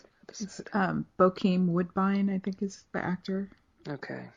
[0.73, 2.29] um, Bokeem Woodbine.
[2.29, 3.49] I think is the actor.
[3.87, 4.29] Okay.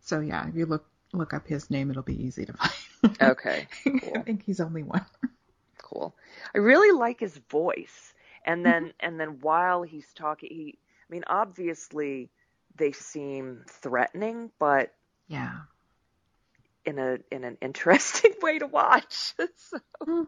[0.00, 2.72] So yeah, if you look look up his name, it'll be easy to find.
[3.20, 3.68] Okay.
[4.14, 5.04] I think he's only one.
[5.78, 6.16] cool.
[6.54, 8.14] I really like his voice.
[8.44, 12.30] And then and then while he's talking, he I mean obviously
[12.76, 14.94] they seem threatening, but
[15.28, 15.64] Yeah.
[16.86, 19.34] in a in an interesting way to watch.
[19.56, 20.24] so, hmm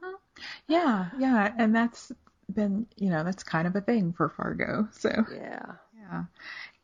[0.68, 2.12] Yeah, yeah, and that's
[2.52, 4.88] been you know that's kind of a thing for Fargo.
[4.92, 5.76] So yeah.
[5.98, 6.24] yeah,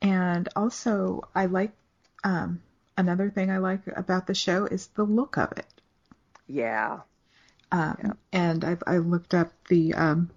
[0.02, 1.72] and also I like
[2.24, 2.62] um,
[2.98, 5.66] another thing I like about the show is the look of it.
[6.46, 7.02] Yeah.
[7.72, 8.12] Um, Yeah.
[8.32, 10.30] And I've I looked up the um,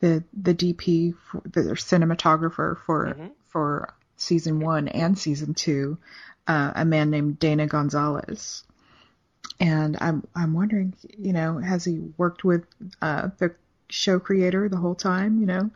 [0.00, 3.30] the the DP, for, the cinematographer for Mhm.
[3.48, 5.98] for season one and season two,
[6.46, 8.64] uh, a man named Dana Gonzales.
[9.60, 12.64] And I'm I'm wondering, you know, has he worked with
[13.02, 13.54] uh, the
[13.88, 15.40] show creator the whole time?
[15.40, 15.70] You know,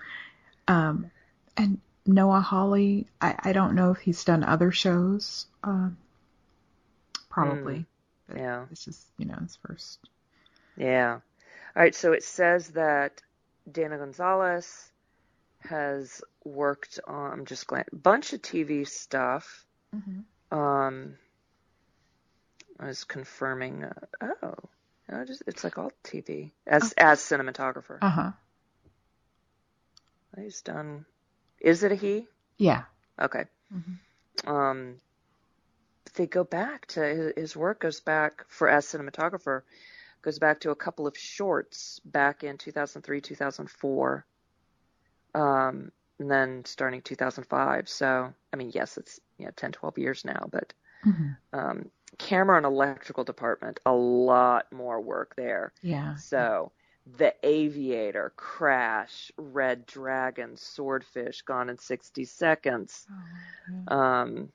[0.68, 1.10] um,
[1.56, 3.06] and Noah Hawley.
[3.20, 5.46] I, I don't know if he's done other shows.
[5.64, 5.96] Um,
[7.28, 7.86] probably.
[8.28, 8.66] But Yeah.
[8.70, 9.98] This is you know his first.
[10.76, 11.14] Yeah.
[11.74, 13.20] All right, so it says that
[13.70, 14.90] Dana Gonzales
[15.60, 19.64] has worked on I'm just glad bunch of TV stuff.
[20.50, 21.16] Um
[22.80, 24.54] I was confirming uh, oh,
[25.08, 27.98] no, just it's like all TV as as cinematographer.
[28.02, 28.30] Uh huh.
[30.36, 31.04] He's done
[31.60, 32.26] Is it a he?
[32.58, 32.84] Yeah.
[33.20, 33.44] Okay.
[33.72, 33.98] Mhm.
[34.46, 35.00] Um,
[36.14, 39.62] they go back to his, his work goes back for as cinematographer
[40.22, 44.26] goes back to a couple of shorts back in 2003 2004
[45.34, 50.24] um and then starting 2005 so i mean yes it's you know 10 12 years
[50.24, 50.72] now but
[51.06, 51.36] Mhm.
[51.52, 56.14] um camera and electrical department a lot more work there Yeah.
[56.16, 56.72] so
[57.16, 63.14] the aviator crash red dragon swordfish gone in 60 seconds Oh,
[63.88, 64.20] yeah.
[64.22, 64.52] um,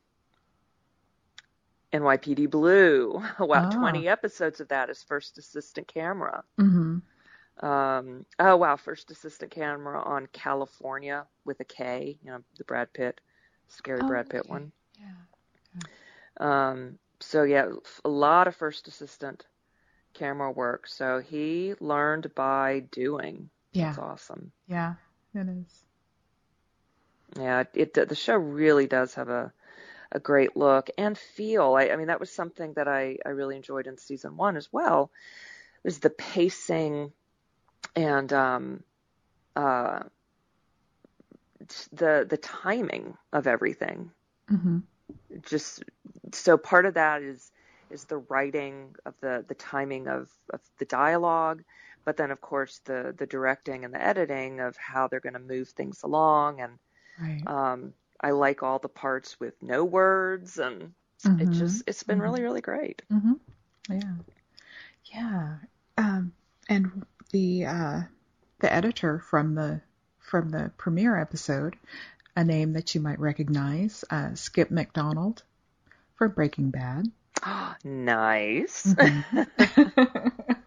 [1.94, 3.22] NYPD Blue.
[3.40, 3.70] Wow, Ah.
[3.70, 6.44] 20 episodes of that is first assistant camera.
[6.60, 7.02] Mhm.
[7.60, 12.20] Um, oh wow, first assistant camera on California with a K.
[12.22, 13.20] You know the Brad Pitt,
[13.68, 14.50] scary Oh, Brad Pitt okay.
[14.50, 14.72] one.
[15.00, 16.70] Yeah.
[16.70, 17.72] Um, so yeah,
[18.06, 19.46] a lot of first assistant
[20.14, 20.88] camera work.
[20.88, 23.50] So he learned by doing.
[23.72, 23.86] Yeah.
[23.88, 24.52] That's awesome.
[24.68, 24.96] Yeah.
[25.34, 25.84] It is.
[27.38, 29.52] Yeah, it, it the show really does have a
[30.12, 31.74] a great look and feel.
[31.76, 34.72] I, I mean, that was something that I I really enjoyed in season one as
[34.72, 35.12] well.
[35.84, 37.12] Was the pacing
[37.96, 38.84] and um
[39.56, 40.04] uh
[41.92, 44.12] the the timing of everything.
[44.50, 44.84] Mhm.
[45.42, 45.84] Just
[46.34, 47.52] so part of that is
[47.90, 51.64] is the writing of the the timing of of the dialogue,
[52.06, 55.40] but then of course the the directing and the editing of how they're going to
[55.40, 56.80] move things along and
[57.20, 57.48] Right.
[57.48, 60.94] um, I like all the parts with no words, and
[61.38, 61.52] it Mhm.
[61.52, 62.22] just it's been Mhm.
[62.22, 63.02] really really great.
[63.10, 63.34] hmm
[63.90, 64.16] Yeah.
[65.06, 65.58] Yeah.
[65.98, 66.34] Um,
[66.70, 68.02] and the uh,
[68.60, 69.82] the editor from the
[70.20, 71.76] from the premiere episode,
[72.36, 75.44] a name that you might recognize, uh, Skip Macdonald
[76.16, 77.12] from Breaking Bad.
[77.84, 79.24] nice, Mhm.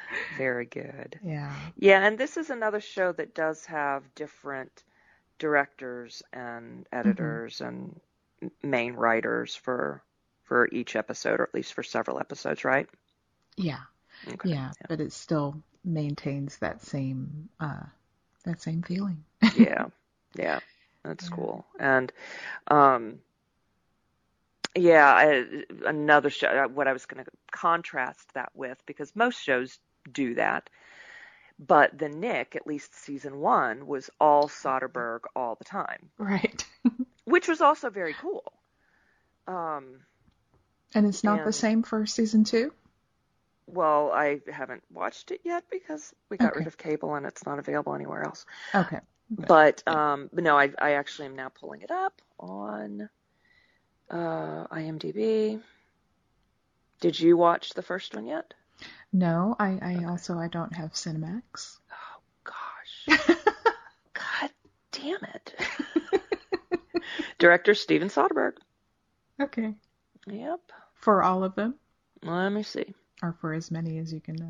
[0.30, 1.20] very good.
[1.22, 1.70] yeah.
[1.76, 4.84] Yeah, and this is another show that does have different
[5.38, 8.00] directors and editors and
[8.62, 10.02] main writers for
[10.44, 12.88] for each episode, or at least for several episodes, right?
[13.56, 13.80] Yeah.
[14.28, 14.46] Okay.
[14.46, 14.72] Yeah.
[14.86, 17.84] But it still maintains that same uh,
[18.44, 19.24] that same feeling.
[19.52, 19.86] yeah
[20.34, 20.60] yeah
[21.04, 21.28] that's Yeah.
[21.28, 22.12] cool and
[22.68, 23.18] um
[24.76, 25.44] yeah I,
[25.86, 29.78] another show uh, what i was going to contrast that with because most shows
[30.12, 30.68] do that
[31.58, 36.64] but the Knick at least season one was all soderbergh all the time Right.
[37.24, 38.52] which was also very cool
[39.46, 40.00] um
[40.94, 42.72] And it's not the same for season two.
[43.66, 46.58] well i haven't watched it yet because we got Okay.
[46.58, 49.00] rid of cable and it's not available anywhere else Okay.
[49.30, 53.08] But um, but no, I I actually am now pulling it up on
[54.10, 55.60] uh, IMDb.
[57.00, 58.54] Did you watch the first one yet?
[59.16, 61.78] No, I, I also I don't have Cinemax.
[61.90, 63.18] Oh gosh,
[64.12, 64.50] God
[64.92, 65.54] damn it!
[67.38, 68.58] Director Steven Soderbergh.
[69.40, 69.74] okay.
[70.26, 70.60] Yep.
[70.96, 71.76] For all of them,
[72.22, 72.92] Let me see.
[73.22, 74.42] or for as many as you can.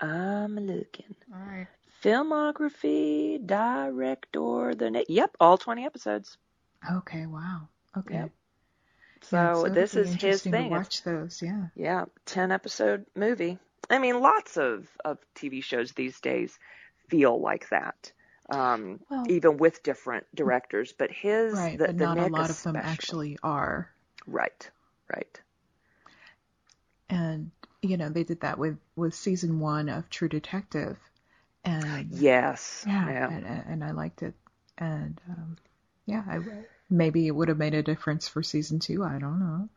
[0.00, 0.04] Uh...
[0.06, 1.14] I'm looking.
[1.30, 1.66] All right.
[2.02, 6.38] Filmography, director, the na- yep, all twenty episodes.
[6.90, 7.26] Okay.
[7.26, 7.68] Wow.
[7.98, 8.14] Okay.
[8.14, 8.30] Yep.
[9.32, 10.52] Yeah, So, this is his thing.
[10.52, 11.42] To It's- watch those.
[11.42, 11.66] Yeah.
[11.74, 13.58] Yeah, 10 episode movie.
[13.90, 16.58] I mean, lots of, of TV shows these days
[17.08, 18.12] feel like that.
[18.50, 20.92] um, Well- even with different directors.
[20.92, 23.90] But his, right, the, but the not a Knick lot of them actually are.
[24.26, 24.70] Right,
[25.14, 25.40] right.
[27.08, 27.50] And
[27.82, 30.96] you know, they did that with with season one of True Detective,
[31.64, 32.84] and Yes.
[32.86, 33.28] yeah, yeah.
[33.28, 34.34] And, and I liked it,
[34.78, 35.56] and um,
[36.06, 36.40] yeah, I
[36.90, 39.04] maybe it would have made a difference for season two.
[39.04, 39.68] I don't know.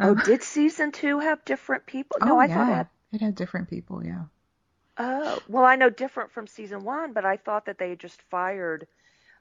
[0.00, 2.18] Oh, Um, did season two have different people?
[2.22, 2.88] No, oh, I yeah, thought it had.
[3.12, 4.04] It had different people.
[4.04, 4.24] Yeah.
[4.98, 8.20] Oh, well, I know different from season one, but I thought that they had just
[8.30, 8.86] fired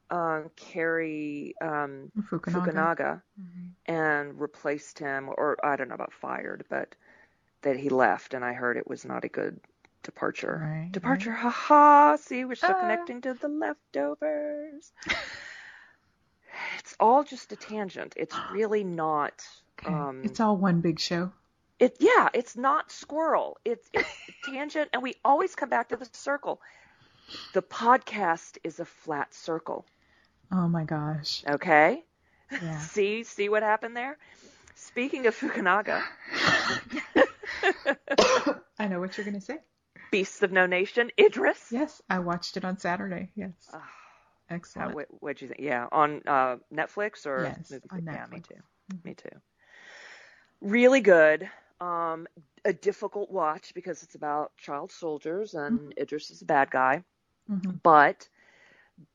[0.09, 2.51] um, Cary um, Fukunaga.
[2.65, 3.72] Fukunaga Mhm.
[3.88, 6.95] and replaced him, or I don't know about fired, but
[7.61, 9.59] that he left, and I heard it was not a good
[10.03, 10.59] departure.
[10.61, 12.15] Right, Departure, ha ha.
[12.18, 12.80] See, we're still Ah.
[12.80, 14.91] connecting to the leftovers.
[16.80, 18.13] It's all just a tangent.
[18.15, 19.45] It's really not.
[19.80, 19.91] Okay.
[19.91, 21.32] Um, it's all one big show.
[21.80, 23.57] It yeah, it's not squirrel.
[23.63, 24.09] It's it's
[24.43, 26.59] tangent, and we always come back to the circle.
[27.53, 29.86] The podcast is a flat circle.
[30.51, 31.43] Oh my gosh.
[31.47, 32.03] Okay.
[32.61, 32.78] Yeah.
[32.80, 34.17] See see what happened there.
[34.75, 36.01] Speaking of Fukunaga,
[38.80, 39.57] I know what you're gonna say.
[40.11, 41.71] Beasts of No Nation, Idris.
[41.71, 43.30] Yes, I watched it on Saturday.
[43.36, 43.51] Yes.
[43.73, 43.84] Ah,
[44.49, 44.95] Excellent.
[44.95, 45.59] How, what'd you think?
[45.59, 48.41] Yeah, on uh, Netflix or Yes, on Yeah, me Netflix.
[48.41, 48.53] Mm-hmm.
[48.53, 48.99] too.
[49.03, 49.38] Me too.
[50.61, 51.49] Really good.
[51.80, 52.28] Um,
[52.65, 55.97] a difficult watch because it's about child soldiers and Mm-hmm.
[55.97, 57.03] Idris is a bad guy.
[57.47, 57.80] Mhm.
[57.84, 58.30] But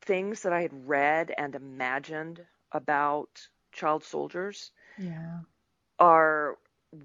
[0.02, 5.40] things that I had read and imagined about child soldiers Yeah.
[5.98, 6.58] are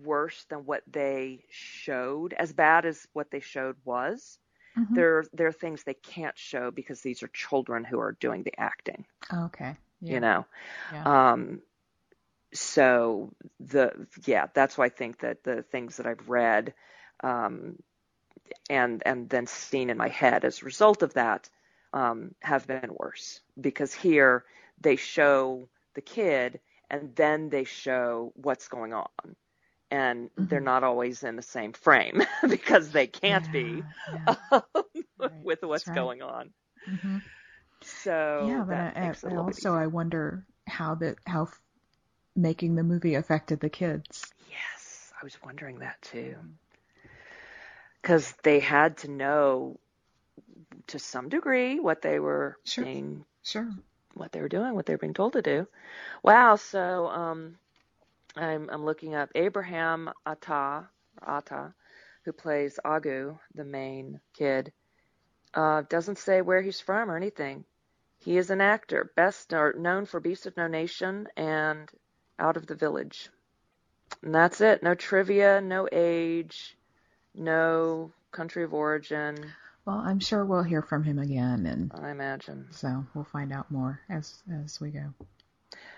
[0.04, 2.34] worse than what they showed.
[2.34, 4.40] As bad as what they showed was,
[4.76, 4.96] Mhm.
[4.96, 8.60] there there are things they can't show because these are children who are doing the
[8.60, 9.06] acting.
[9.34, 9.78] Okay.
[10.02, 10.08] Yeah.
[10.08, 10.46] You know.
[10.90, 11.06] Yeah.
[11.06, 11.62] Um,
[12.54, 16.74] so the yeah, that's why I think that the things that I've read,
[17.24, 17.78] um,
[18.70, 21.50] and and then seen in my head as a result of that,
[21.94, 24.44] um, have been worse because here
[24.80, 29.36] they show the kid and then they show what's going on,
[29.92, 30.62] and they're Mhm.
[30.62, 34.34] not always in the same frame because they can't be Yeah, yeah.
[35.18, 35.92] Right, with what's right.
[35.92, 36.52] going on.
[36.88, 37.24] Mhm.
[37.84, 41.48] So yeah, but I, makes it a I also I wonder how that how
[42.38, 44.34] making the movie affected the kids.
[44.50, 46.36] Yes, I was wondering that too.
[48.02, 49.80] Because they had to know
[50.88, 52.86] to some degree what they were Sure.
[52.86, 53.70] being, Sure.
[54.16, 55.68] what they were doing, what they were being told to do.
[56.24, 56.56] Wow.
[56.56, 57.58] So um,
[58.36, 60.88] I'm I'm looking up Abraham Attah
[61.22, 61.74] Attah,
[62.26, 64.74] who plays Agu, the main kid.
[65.54, 67.66] Uh, doesn't say where he's from or anything.
[68.20, 71.90] He is an actor, best known for Beast of No Nation and
[72.40, 73.30] Out of the Village.
[74.24, 74.84] And that's it.
[74.84, 76.78] No trivia, no age,
[77.36, 79.36] no country of origin,
[79.86, 82.68] Well, I'm sure we'll hear from him again, and I imagine.
[82.72, 85.14] so we'll find out more as as we go.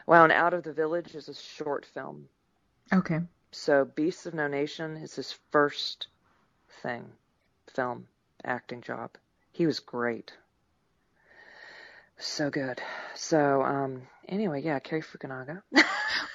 [0.06, 2.28] Well, and Out of the Village is a short film.
[2.94, 3.20] Okay.
[3.52, 6.08] So Beasts of No Nation is his first
[6.82, 7.06] thing,
[7.74, 8.08] film,
[8.44, 9.12] acting job.
[9.52, 10.32] He was great.
[12.18, 12.82] So good.
[13.16, 15.62] So, um, anyway, yeah, Cary Fukunaga.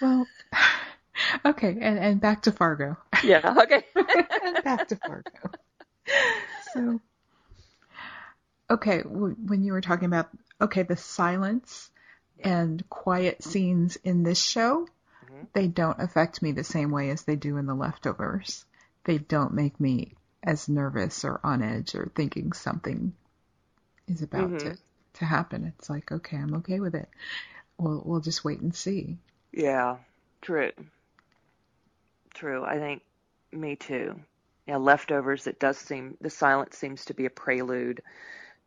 [0.01, 0.29] Well,
[1.45, 2.97] okay, and and back to Fargo.
[3.23, 3.85] yeah, okay.
[3.95, 5.51] and back to Fargo.
[6.73, 7.01] So,
[8.71, 10.29] okay, w- when you were talking about
[10.61, 11.91] okay, the silence
[12.43, 14.87] and quiet scenes in this show,
[15.25, 15.47] Mhm.
[15.53, 18.65] they don't affect me the same way as they do in the leftovers.
[19.05, 23.15] They don't make me as nervous or on edge or thinking something
[24.09, 24.79] is about to Mhm.
[25.15, 25.65] to happen.
[25.79, 27.09] It's like, okay, I'm okay with it.
[27.79, 29.19] We'll we'll just wait and see.
[29.55, 29.99] Yeah,
[30.43, 30.73] true.
[32.35, 32.65] True.
[32.65, 33.03] I think
[33.53, 34.21] me too.
[34.67, 35.47] Yeah, leftovers.
[35.47, 38.03] It does seem the silence seems to be a prelude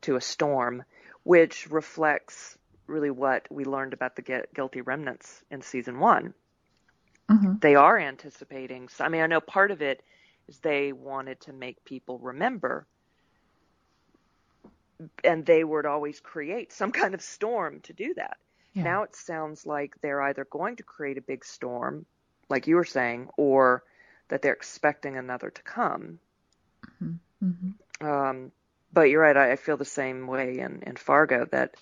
[0.02, 0.84] to a storm,
[1.24, 2.58] which reflects
[2.88, 6.34] really what we learned about the guilty remnants in season one.
[7.30, 8.90] hmm They are anticipating.
[8.90, 10.02] So, I mean, I know part of it
[10.48, 12.88] is they wanted to make people remember,
[15.24, 18.38] and they would always create some kind of storm to do that.
[18.78, 18.84] Yeah.
[18.84, 22.05] Now it sounds like they're either going to create a big storm,
[22.49, 23.84] like you were saying, or
[24.30, 26.19] that they're expecting another to come.
[26.99, 27.71] hmm
[28.01, 28.51] Um,
[28.93, 29.38] but you're right.
[29.38, 31.75] I, I feel the same way in, in Fargo that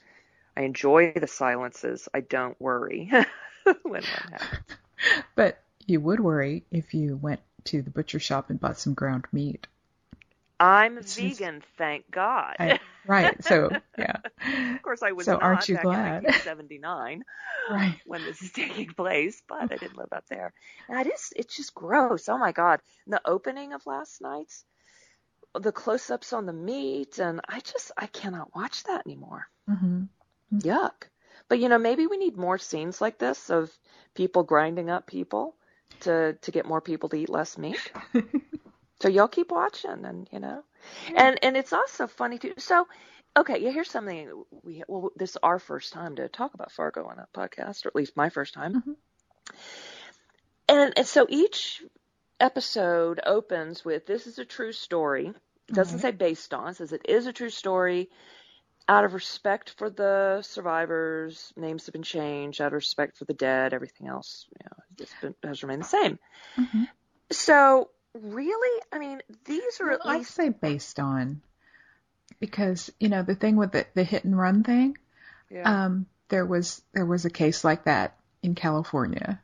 [0.57, 2.09] I enjoy the silences.
[2.13, 3.11] I don't worry
[3.83, 4.61] when that happens.
[5.35, 9.25] But you would worry if you went to the butcher shop and bought some ground
[9.31, 9.67] meat.
[10.59, 12.55] I'm just- vegan, thank God.
[12.59, 13.43] I, right.
[13.43, 14.17] So yeah.
[14.75, 16.23] of course, I was So not aren't you back glad?
[16.23, 17.23] in 1979
[17.69, 17.99] Right.
[18.05, 20.53] when this is taking place, but I didn't live up there.
[20.89, 22.29] And it is, it's just gross.
[22.29, 22.79] Oh my God.
[23.05, 24.63] And the opening of last night's
[25.59, 29.47] the close-ups on the meat, and I just I cannot watch that anymore.
[29.67, 30.03] hmm
[30.53, 31.09] Yuck.
[31.49, 33.71] But you know, maybe we need more scenes like this of
[34.15, 35.55] people grinding up people
[36.01, 37.91] to to get more people to eat less meat.
[39.01, 40.63] So y'all keep watching, and you know,
[41.15, 42.53] and and it's also funny too.
[42.57, 42.87] So,
[43.37, 47.05] okay, yeah, here's something we well, this is our first time to talk about Fargo
[47.05, 48.75] on a podcast, or at least my first time.
[48.75, 48.95] Mhm.
[50.69, 51.83] And and so each
[52.39, 55.33] episode opens with this is a true story.
[55.67, 56.01] It doesn't Right.
[56.01, 58.09] say based on, it says it is a true story.
[58.87, 62.61] Out of respect for the survivors, names have been changed.
[62.61, 66.19] Out of respect for the dead, everything else you know, been, has remained the same.
[66.55, 66.85] hmm
[67.31, 67.89] So
[68.21, 71.41] really, I mean, these are Well, at I'd say based on
[72.39, 74.97] because you know the thing with the, the hit and run thing.
[75.49, 75.85] yeah.
[75.85, 79.39] Um, there was there was a case like that in California,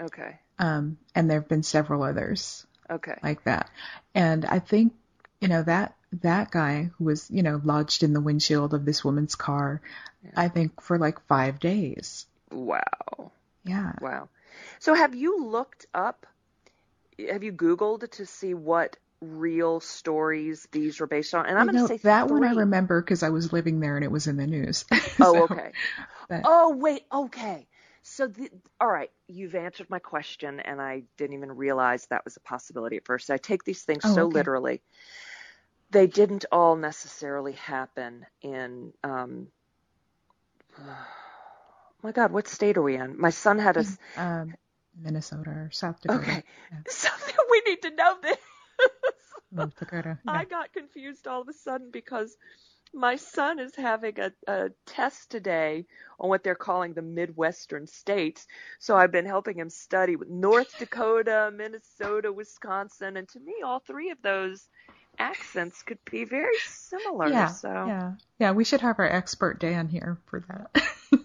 [0.00, 0.38] okay.
[0.58, 3.18] um, and there have been several others Okay.
[3.22, 3.70] like that.
[4.14, 4.92] And I think
[5.40, 9.02] you know that that guy who was you know lodged in the windshield of this
[9.04, 9.80] woman's car,
[10.22, 10.30] Yeah.
[10.36, 12.26] I think for like five days.
[12.50, 13.32] Wow.
[13.64, 13.92] Yeah.
[14.00, 14.28] Wow.
[14.80, 16.26] So have you looked up
[17.30, 21.46] have you googled to see what real stories these were based on?
[21.46, 24.04] And I'm going to say that one I remember because I was living there and
[24.04, 24.84] it was in the news.
[25.20, 25.72] Oh, okay.
[26.28, 27.02] but- Oh, wait.
[27.12, 27.66] Okay.
[28.02, 28.50] So, the,
[28.80, 32.96] all right, you've answered my question, and I didn't even realize that was a possibility
[32.96, 33.30] at first.
[33.30, 34.38] I take these things Oh, so okay.
[34.38, 34.82] literally.
[35.90, 38.92] They didn't all necessarily happen in.
[39.04, 39.48] Um,
[42.02, 43.20] my God, what state are we in?
[43.20, 43.84] My son had a.
[44.16, 44.54] um,
[45.00, 46.22] Minnesota or South Dakota.
[46.22, 46.78] Okay, Yeah.
[46.88, 48.38] something we need to know this.
[49.52, 50.18] North Dakota.
[50.24, 50.32] Yeah.
[50.32, 52.36] I got confused all of a sudden because
[52.94, 55.86] my son is having a, a test today
[56.20, 58.46] on what they're calling the Midwestern states.
[58.78, 63.80] So I've been helping him study with North Dakota, Minnesota, Wisconsin, and to me, all
[63.80, 64.68] three of those
[65.18, 67.28] accents could be very similar.
[67.28, 68.52] yeah, so yeah, yeah.
[68.52, 70.82] We should have our expert Dan here for that.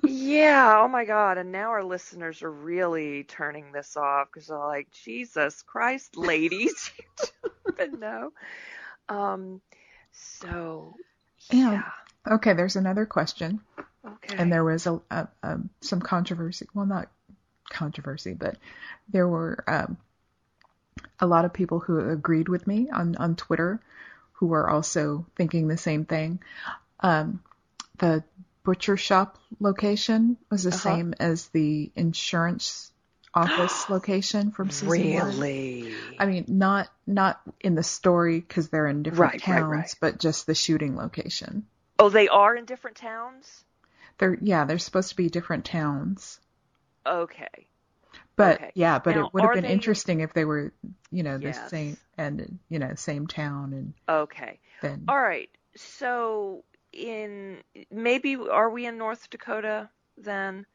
[0.10, 1.38] Yeah, oh my God.
[1.38, 6.92] And now our listeners are really turning this off because they're like, Jesus Christ, ladies,
[6.98, 7.06] you
[7.44, 8.32] don't even know.
[9.10, 9.62] Um,
[10.12, 10.96] so,
[11.52, 11.72] Yeah.
[11.72, 12.34] yeah.
[12.36, 13.62] okay, there's another question,
[14.06, 14.36] Okay.
[14.38, 16.68] and there was a, a, a some controversy.
[16.74, 17.10] Well, not
[17.70, 18.58] controversy, but
[19.10, 19.98] there were um,
[21.20, 23.82] a lot of people who agreed with me on on Twitter,
[24.34, 26.40] who were also thinking the same thing.
[27.02, 27.42] Um,
[28.00, 28.24] the
[28.68, 30.78] butcher shop location was the Uh-huh.
[30.80, 32.92] same as the insurance
[33.34, 35.26] office location from season one.
[35.40, 35.94] really?
[36.20, 39.96] I mean, not not in the story because they're in different Right, right, towns, right.
[40.02, 41.66] but just the shooting location.
[41.98, 43.64] Oh, they are in different towns?
[44.18, 46.38] They're yeah, they're supposed to be different towns.
[47.06, 47.70] Okay.
[48.36, 48.72] But Okay.
[48.76, 50.74] yeah, but Now, it would have been they- interesting if they were,
[51.10, 51.70] you know, the Yes.
[51.70, 54.60] same and you know same town and Okay.
[54.82, 55.50] then All right.
[55.78, 56.66] So,
[56.98, 60.66] in maybe are we in North Dakota then?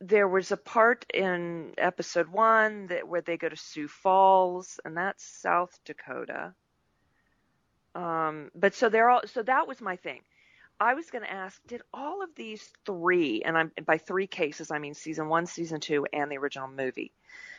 [0.00, 4.96] There was a part in episode one that where they go to Sioux Falls, and
[4.96, 6.52] that's South Dakota.
[7.94, 9.22] Um, but so they're all.
[9.26, 10.20] So that was my thing.
[10.80, 14.70] I was going to ask, did all of these three, and I'm by three cases,
[14.70, 17.12] I mean season one, season two, and the original movie,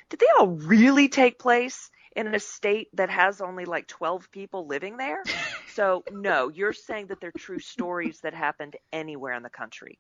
[0.10, 4.68] did they all really take place in a state that has only like 12 people
[4.68, 5.24] living there?
[5.80, 10.00] So, no, you're saying that they're true stories that happened anywhere in the country.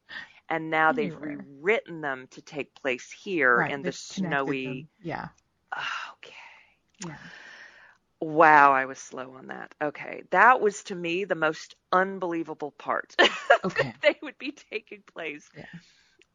[0.49, 4.88] And now they've rewritten them to take place here right, in the snowy.
[5.01, 5.30] Yeah,
[6.17, 6.34] Okay.
[6.99, 7.17] yeah.
[8.21, 9.73] Wow, I was slow on that.
[9.82, 10.23] Okay.
[10.32, 13.15] That was to me the most unbelievable part.
[13.63, 13.93] Okay.
[14.01, 15.65] they would be taking place Yeah.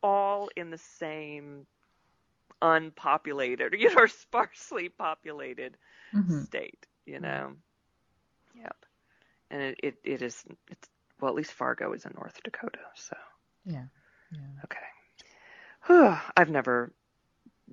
[0.03, 1.67] all in the same
[2.63, 5.77] unpopulated, you know, sparsely populated
[6.13, 7.57] hmm state, you know.
[9.51, 10.89] And it, it, it is it's
[11.21, 13.17] well at least Fargo is in North Dakota, so
[13.65, 13.85] Yeah,
[14.33, 14.41] yeah.
[14.65, 14.79] okay.
[15.87, 16.93] Whew, I've never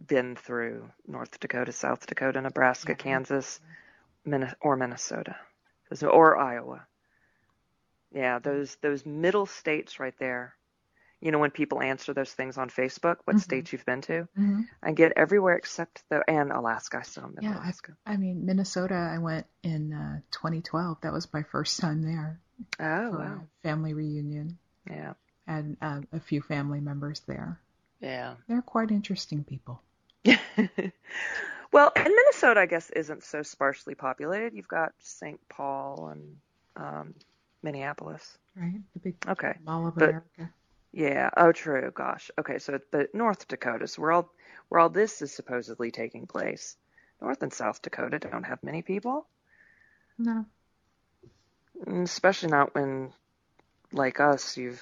[0.07, 2.95] been through North Dakota, South Dakota, Nebraska, Yeah.
[2.95, 3.59] Kansas,
[4.25, 5.35] Minne- or Minnesota,
[6.01, 6.85] or Iowa.
[8.13, 10.53] Yeah, those those middle states right there.
[11.21, 13.41] You know, when people answer those things on Facebook, what Mhm.
[13.41, 16.97] states you've been to, hmm I get everywhere except the and Alaska.
[16.97, 17.97] I still haven't been Yeah, to I- Alaska.
[18.05, 18.95] I mean, Minnesota.
[18.95, 20.99] I went in uh, 2012.
[21.01, 22.39] That was my first time there
[22.79, 24.57] oh wow, family reunion,
[24.89, 25.13] yeah,
[25.47, 27.59] and uh, a few family members there.
[27.99, 28.35] yeah.
[28.47, 29.81] They're quite interesting people.
[31.71, 34.53] well, and Minnesota, I guess, isn't so sparsely populated.
[34.53, 35.39] You've got St.
[35.49, 36.37] Paul and
[36.75, 37.13] um,
[37.63, 38.37] Minneapolis.
[38.55, 38.81] Right?
[38.93, 39.53] The big Okay.
[39.63, 40.49] mall of But- America.
[40.93, 41.29] Yeah.
[41.37, 41.91] Oh, true.
[41.93, 42.29] Gosh.
[42.39, 42.59] Okay.
[42.59, 44.29] So, but North Dakota, so where all
[44.69, 46.75] where all this is supposedly taking place,
[47.21, 49.25] North and South Dakota don't have many people.
[50.17, 50.45] No.
[52.03, 53.11] especially not when,
[53.91, 54.81] like us, you've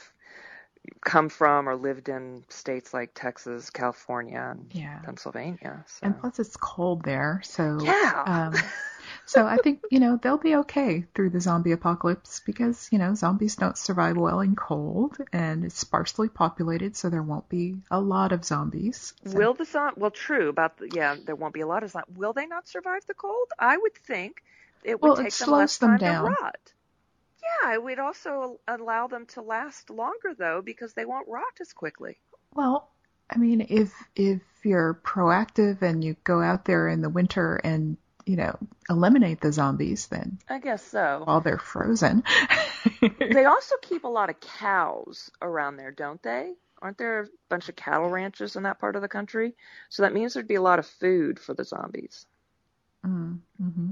[1.01, 4.99] come from or lived in states like Texas, California, and Yeah.
[4.99, 5.85] Pennsylvania.
[5.87, 5.99] So.
[6.03, 8.23] And plus, it's cold there, so yeah.
[8.25, 8.53] um,
[9.25, 13.15] so I think you know they'll be okay through the zombie apocalypse because you know
[13.15, 17.99] zombies don't survive well in cold, and it's sparsely populated, so there won't be a
[17.99, 19.13] lot of zombies.
[19.25, 21.15] So- Will the zom Well, true about the yeah.
[21.25, 23.47] There won't be a lot of zom Will they not survive the cold?
[23.57, 24.43] I would think
[24.83, 26.25] it would Well, take it them less them time down.
[26.25, 26.73] to rot.
[27.63, 31.73] Yeah, it would also allow them to last longer though, because they won't rot as
[31.73, 32.17] quickly.
[32.53, 32.89] Well,
[33.29, 37.97] I mean, if if you're proactive and you go out there in the winter and
[38.25, 38.57] you know
[38.89, 41.23] eliminate the zombies, then I guess so.
[41.25, 42.23] while they're frozen.
[43.19, 46.53] they also keep a lot of cows around there, don't they?
[46.81, 49.55] Aren't there a bunch of cattle ranches in that part of the country?
[49.89, 52.25] So that means there'd be a lot of food for the zombies.
[53.05, 53.91] mm, hmm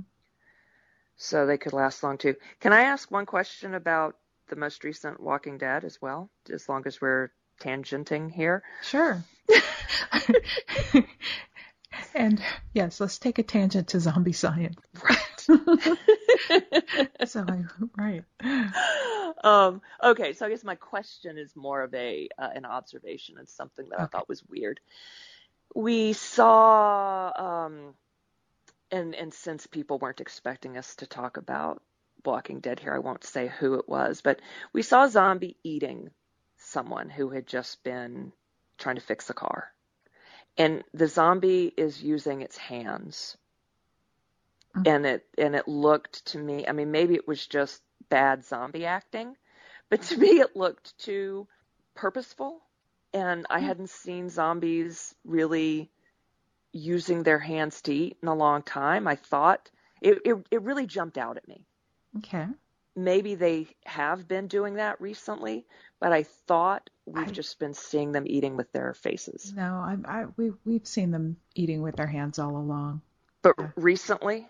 [1.18, 2.36] So they could last long too.
[2.60, 4.16] Can I ask one question about
[4.48, 6.30] the most recent Walking Dead as well?
[6.52, 8.64] As long as we're tangenting here.
[8.84, 9.24] Sure.
[12.18, 12.42] and
[12.74, 14.76] yes, let's take a tangent to zombie science.
[15.04, 15.28] Right.
[17.26, 17.64] So I,
[17.98, 18.24] right.
[19.44, 23.48] um, okay, so I guess my question is more of a uh, an observation and
[23.48, 24.80] something that I thought was weird.
[25.76, 27.94] We saw, um,
[28.92, 31.82] and and since people weren't expecting us to talk about
[32.26, 34.42] Walking Dead here, I won't say who it was, but
[34.74, 36.10] we saw a zombie eating
[36.58, 38.32] someone who had just been
[38.78, 39.72] trying to fix a car,
[40.58, 43.38] and the zombie is using its hands
[44.76, 44.86] Mhm.
[44.86, 48.86] and it and it looked to me i mean maybe it was just bad zombie
[48.86, 49.36] acting
[49.90, 51.48] but to me it looked too
[51.96, 52.62] purposeful
[53.14, 53.70] and i Hmm.
[53.70, 55.92] hadn't seen zombies really
[56.74, 59.70] using their hands to eat in a long time i thought
[60.02, 61.66] it it, it really jumped out at me
[62.18, 62.48] Okay.
[62.98, 65.66] Maybe they have been doing that recently
[66.00, 69.96] but i thought we've I- just been seeing them eating with their faces No, I,
[70.06, 73.02] I, we, we've seen them eating with their hands all along.
[73.44, 73.70] but Yeah.
[73.76, 74.48] recently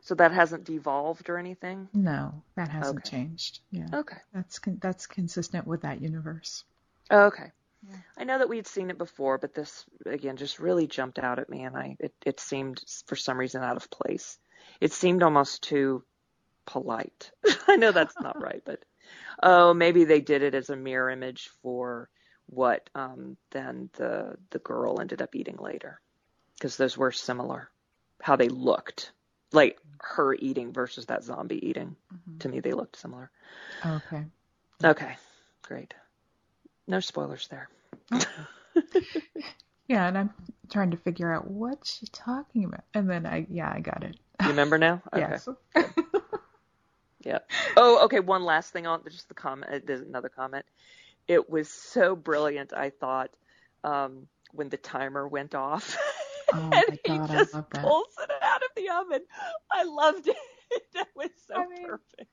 [0.00, 3.10] so that hasn't devolved or anything No, that hasn't Okay.
[3.10, 3.60] changed.
[3.72, 6.64] Yeah, okay that's con- that's consistent with that universe.
[7.10, 7.50] Okay.
[7.88, 7.96] Yeah.
[8.16, 11.48] I know that we'd seen it before, but this again just really jumped out at
[11.48, 14.38] me, and I it, it seemed for some reason out of place.
[14.80, 16.02] It seemed almost too
[16.68, 17.30] polite.
[17.66, 18.84] I know that's not right, but
[19.42, 22.10] oh, maybe they did it as a mirror image for
[22.46, 26.00] what um, then the the girl ended up eating later,
[26.54, 27.70] because those were similar,
[28.22, 29.12] how they looked,
[29.52, 31.96] like her eating versus that zombie eating.
[32.12, 32.40] Mhm.
[32.40, 33.30] To me, they looked similar.
[33.84, 34.24] Okay.
[34.84, 35.16] Okay,
[35.62, 35.94] great.
[36.86, 37.68] No spoilers there.
[39.88, 40.30] Yeah, and I'm
[40.70, 44.18] trying to figure out what she's talking about, and then I, yeah, I got it.
[44.42, 45.02] You remember now?
[45.14, 45.20] Okay.
[45.20, 45.48] Yes.
[47.24, 47.38] Yeah.
[47.76, 48.20] Oh, okay.
[48.20, 49.72] One last thing on just the comment.
[49.72, 50.64] uh, There's another comment.
[51.26, 52.72] It was so brilliant.
[52.72, 53.30] I thought
[53.84, 55.96] um, when the timer went off,
[56.52, 59.24] Oh and my he God, I just love pulls it out of the oven.
[59.70, 60.36] I loved it.
[60.94, 62.30] that was so I mean- perfect.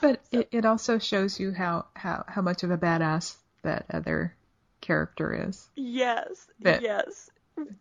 [0.00, 4.34] But it, it also shows you how, how, how much of a badass that other
[4.80, 5.68] character is.
[5.76, 6.46] Yes.
[6.60, 7.30] That- yes.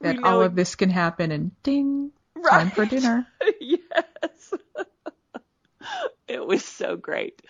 [0.02, 2.52] That We all know of this can happen and ding, right.
[2.52, 3.26] time for dinner.
[3.62, 4.54] yes.
[6.28, 7.42] it was so great.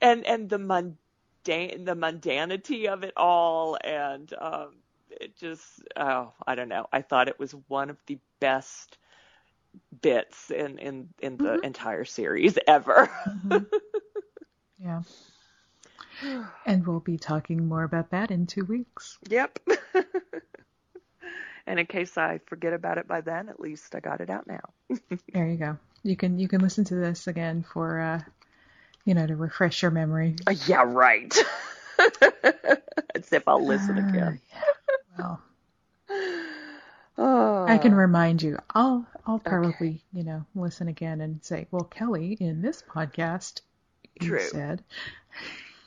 [0.00, 4.76] And and the mundane the mundanity of it all and um
[5.10, 5.62] it just
[5.96, 6.86] oh, I don't know.
[6.92, 8.98] I thought it was one of the best
[10.02, 11.64] bits in in in the Mhm.
[11.64, 13.08] entire series ever.
[13.28, 13.66] Mhm.
[14.78, 15.02] Yeah.
[16.66, 19.18] And we'll be talking more about that in two weeks.
[19.28, 19.58] yep.
[21.66, 24.46] and in case I forget about it by then, at least I got it out
[24.46, 24.60] now.
[25.32, 25.78] There you go.
[26.04, 28.22] You can you can listen to this again for uh
[29.04, 30.36] you know to refresh your memory.
[30.46, 31.34] Uh, yeah, right.
[33.14, 34.40] As if I'll listen Uh, again.
[34.52, 34.60] yeah.
[35.18, 35.42] Well,
[37.16, 37.64] Oh.
[37.68, 38.58] I can remind you.
[38.74, 39.48] I'll I'll Okay.
[39.50, 43.62] probably you know listen again and say, well, Kelly, in this podcast,
[44.20, 44.38] you True.
[44.40, 44.82] said,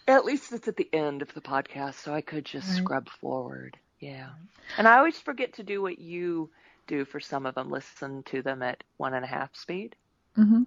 [0.07, 2.77] At least it's at the end of the podcast, so I could just Right.
[2.77, 3.77] scrub forward.
[3.99, 4.29] Yeah.
[4.77, 6.49] And I always forget to do what you
[6.87, 7.69] do for some of them.
[7.69, 9.95] Listen to them at one and a half speed.
[10.37, 10.63] Mm-hmm.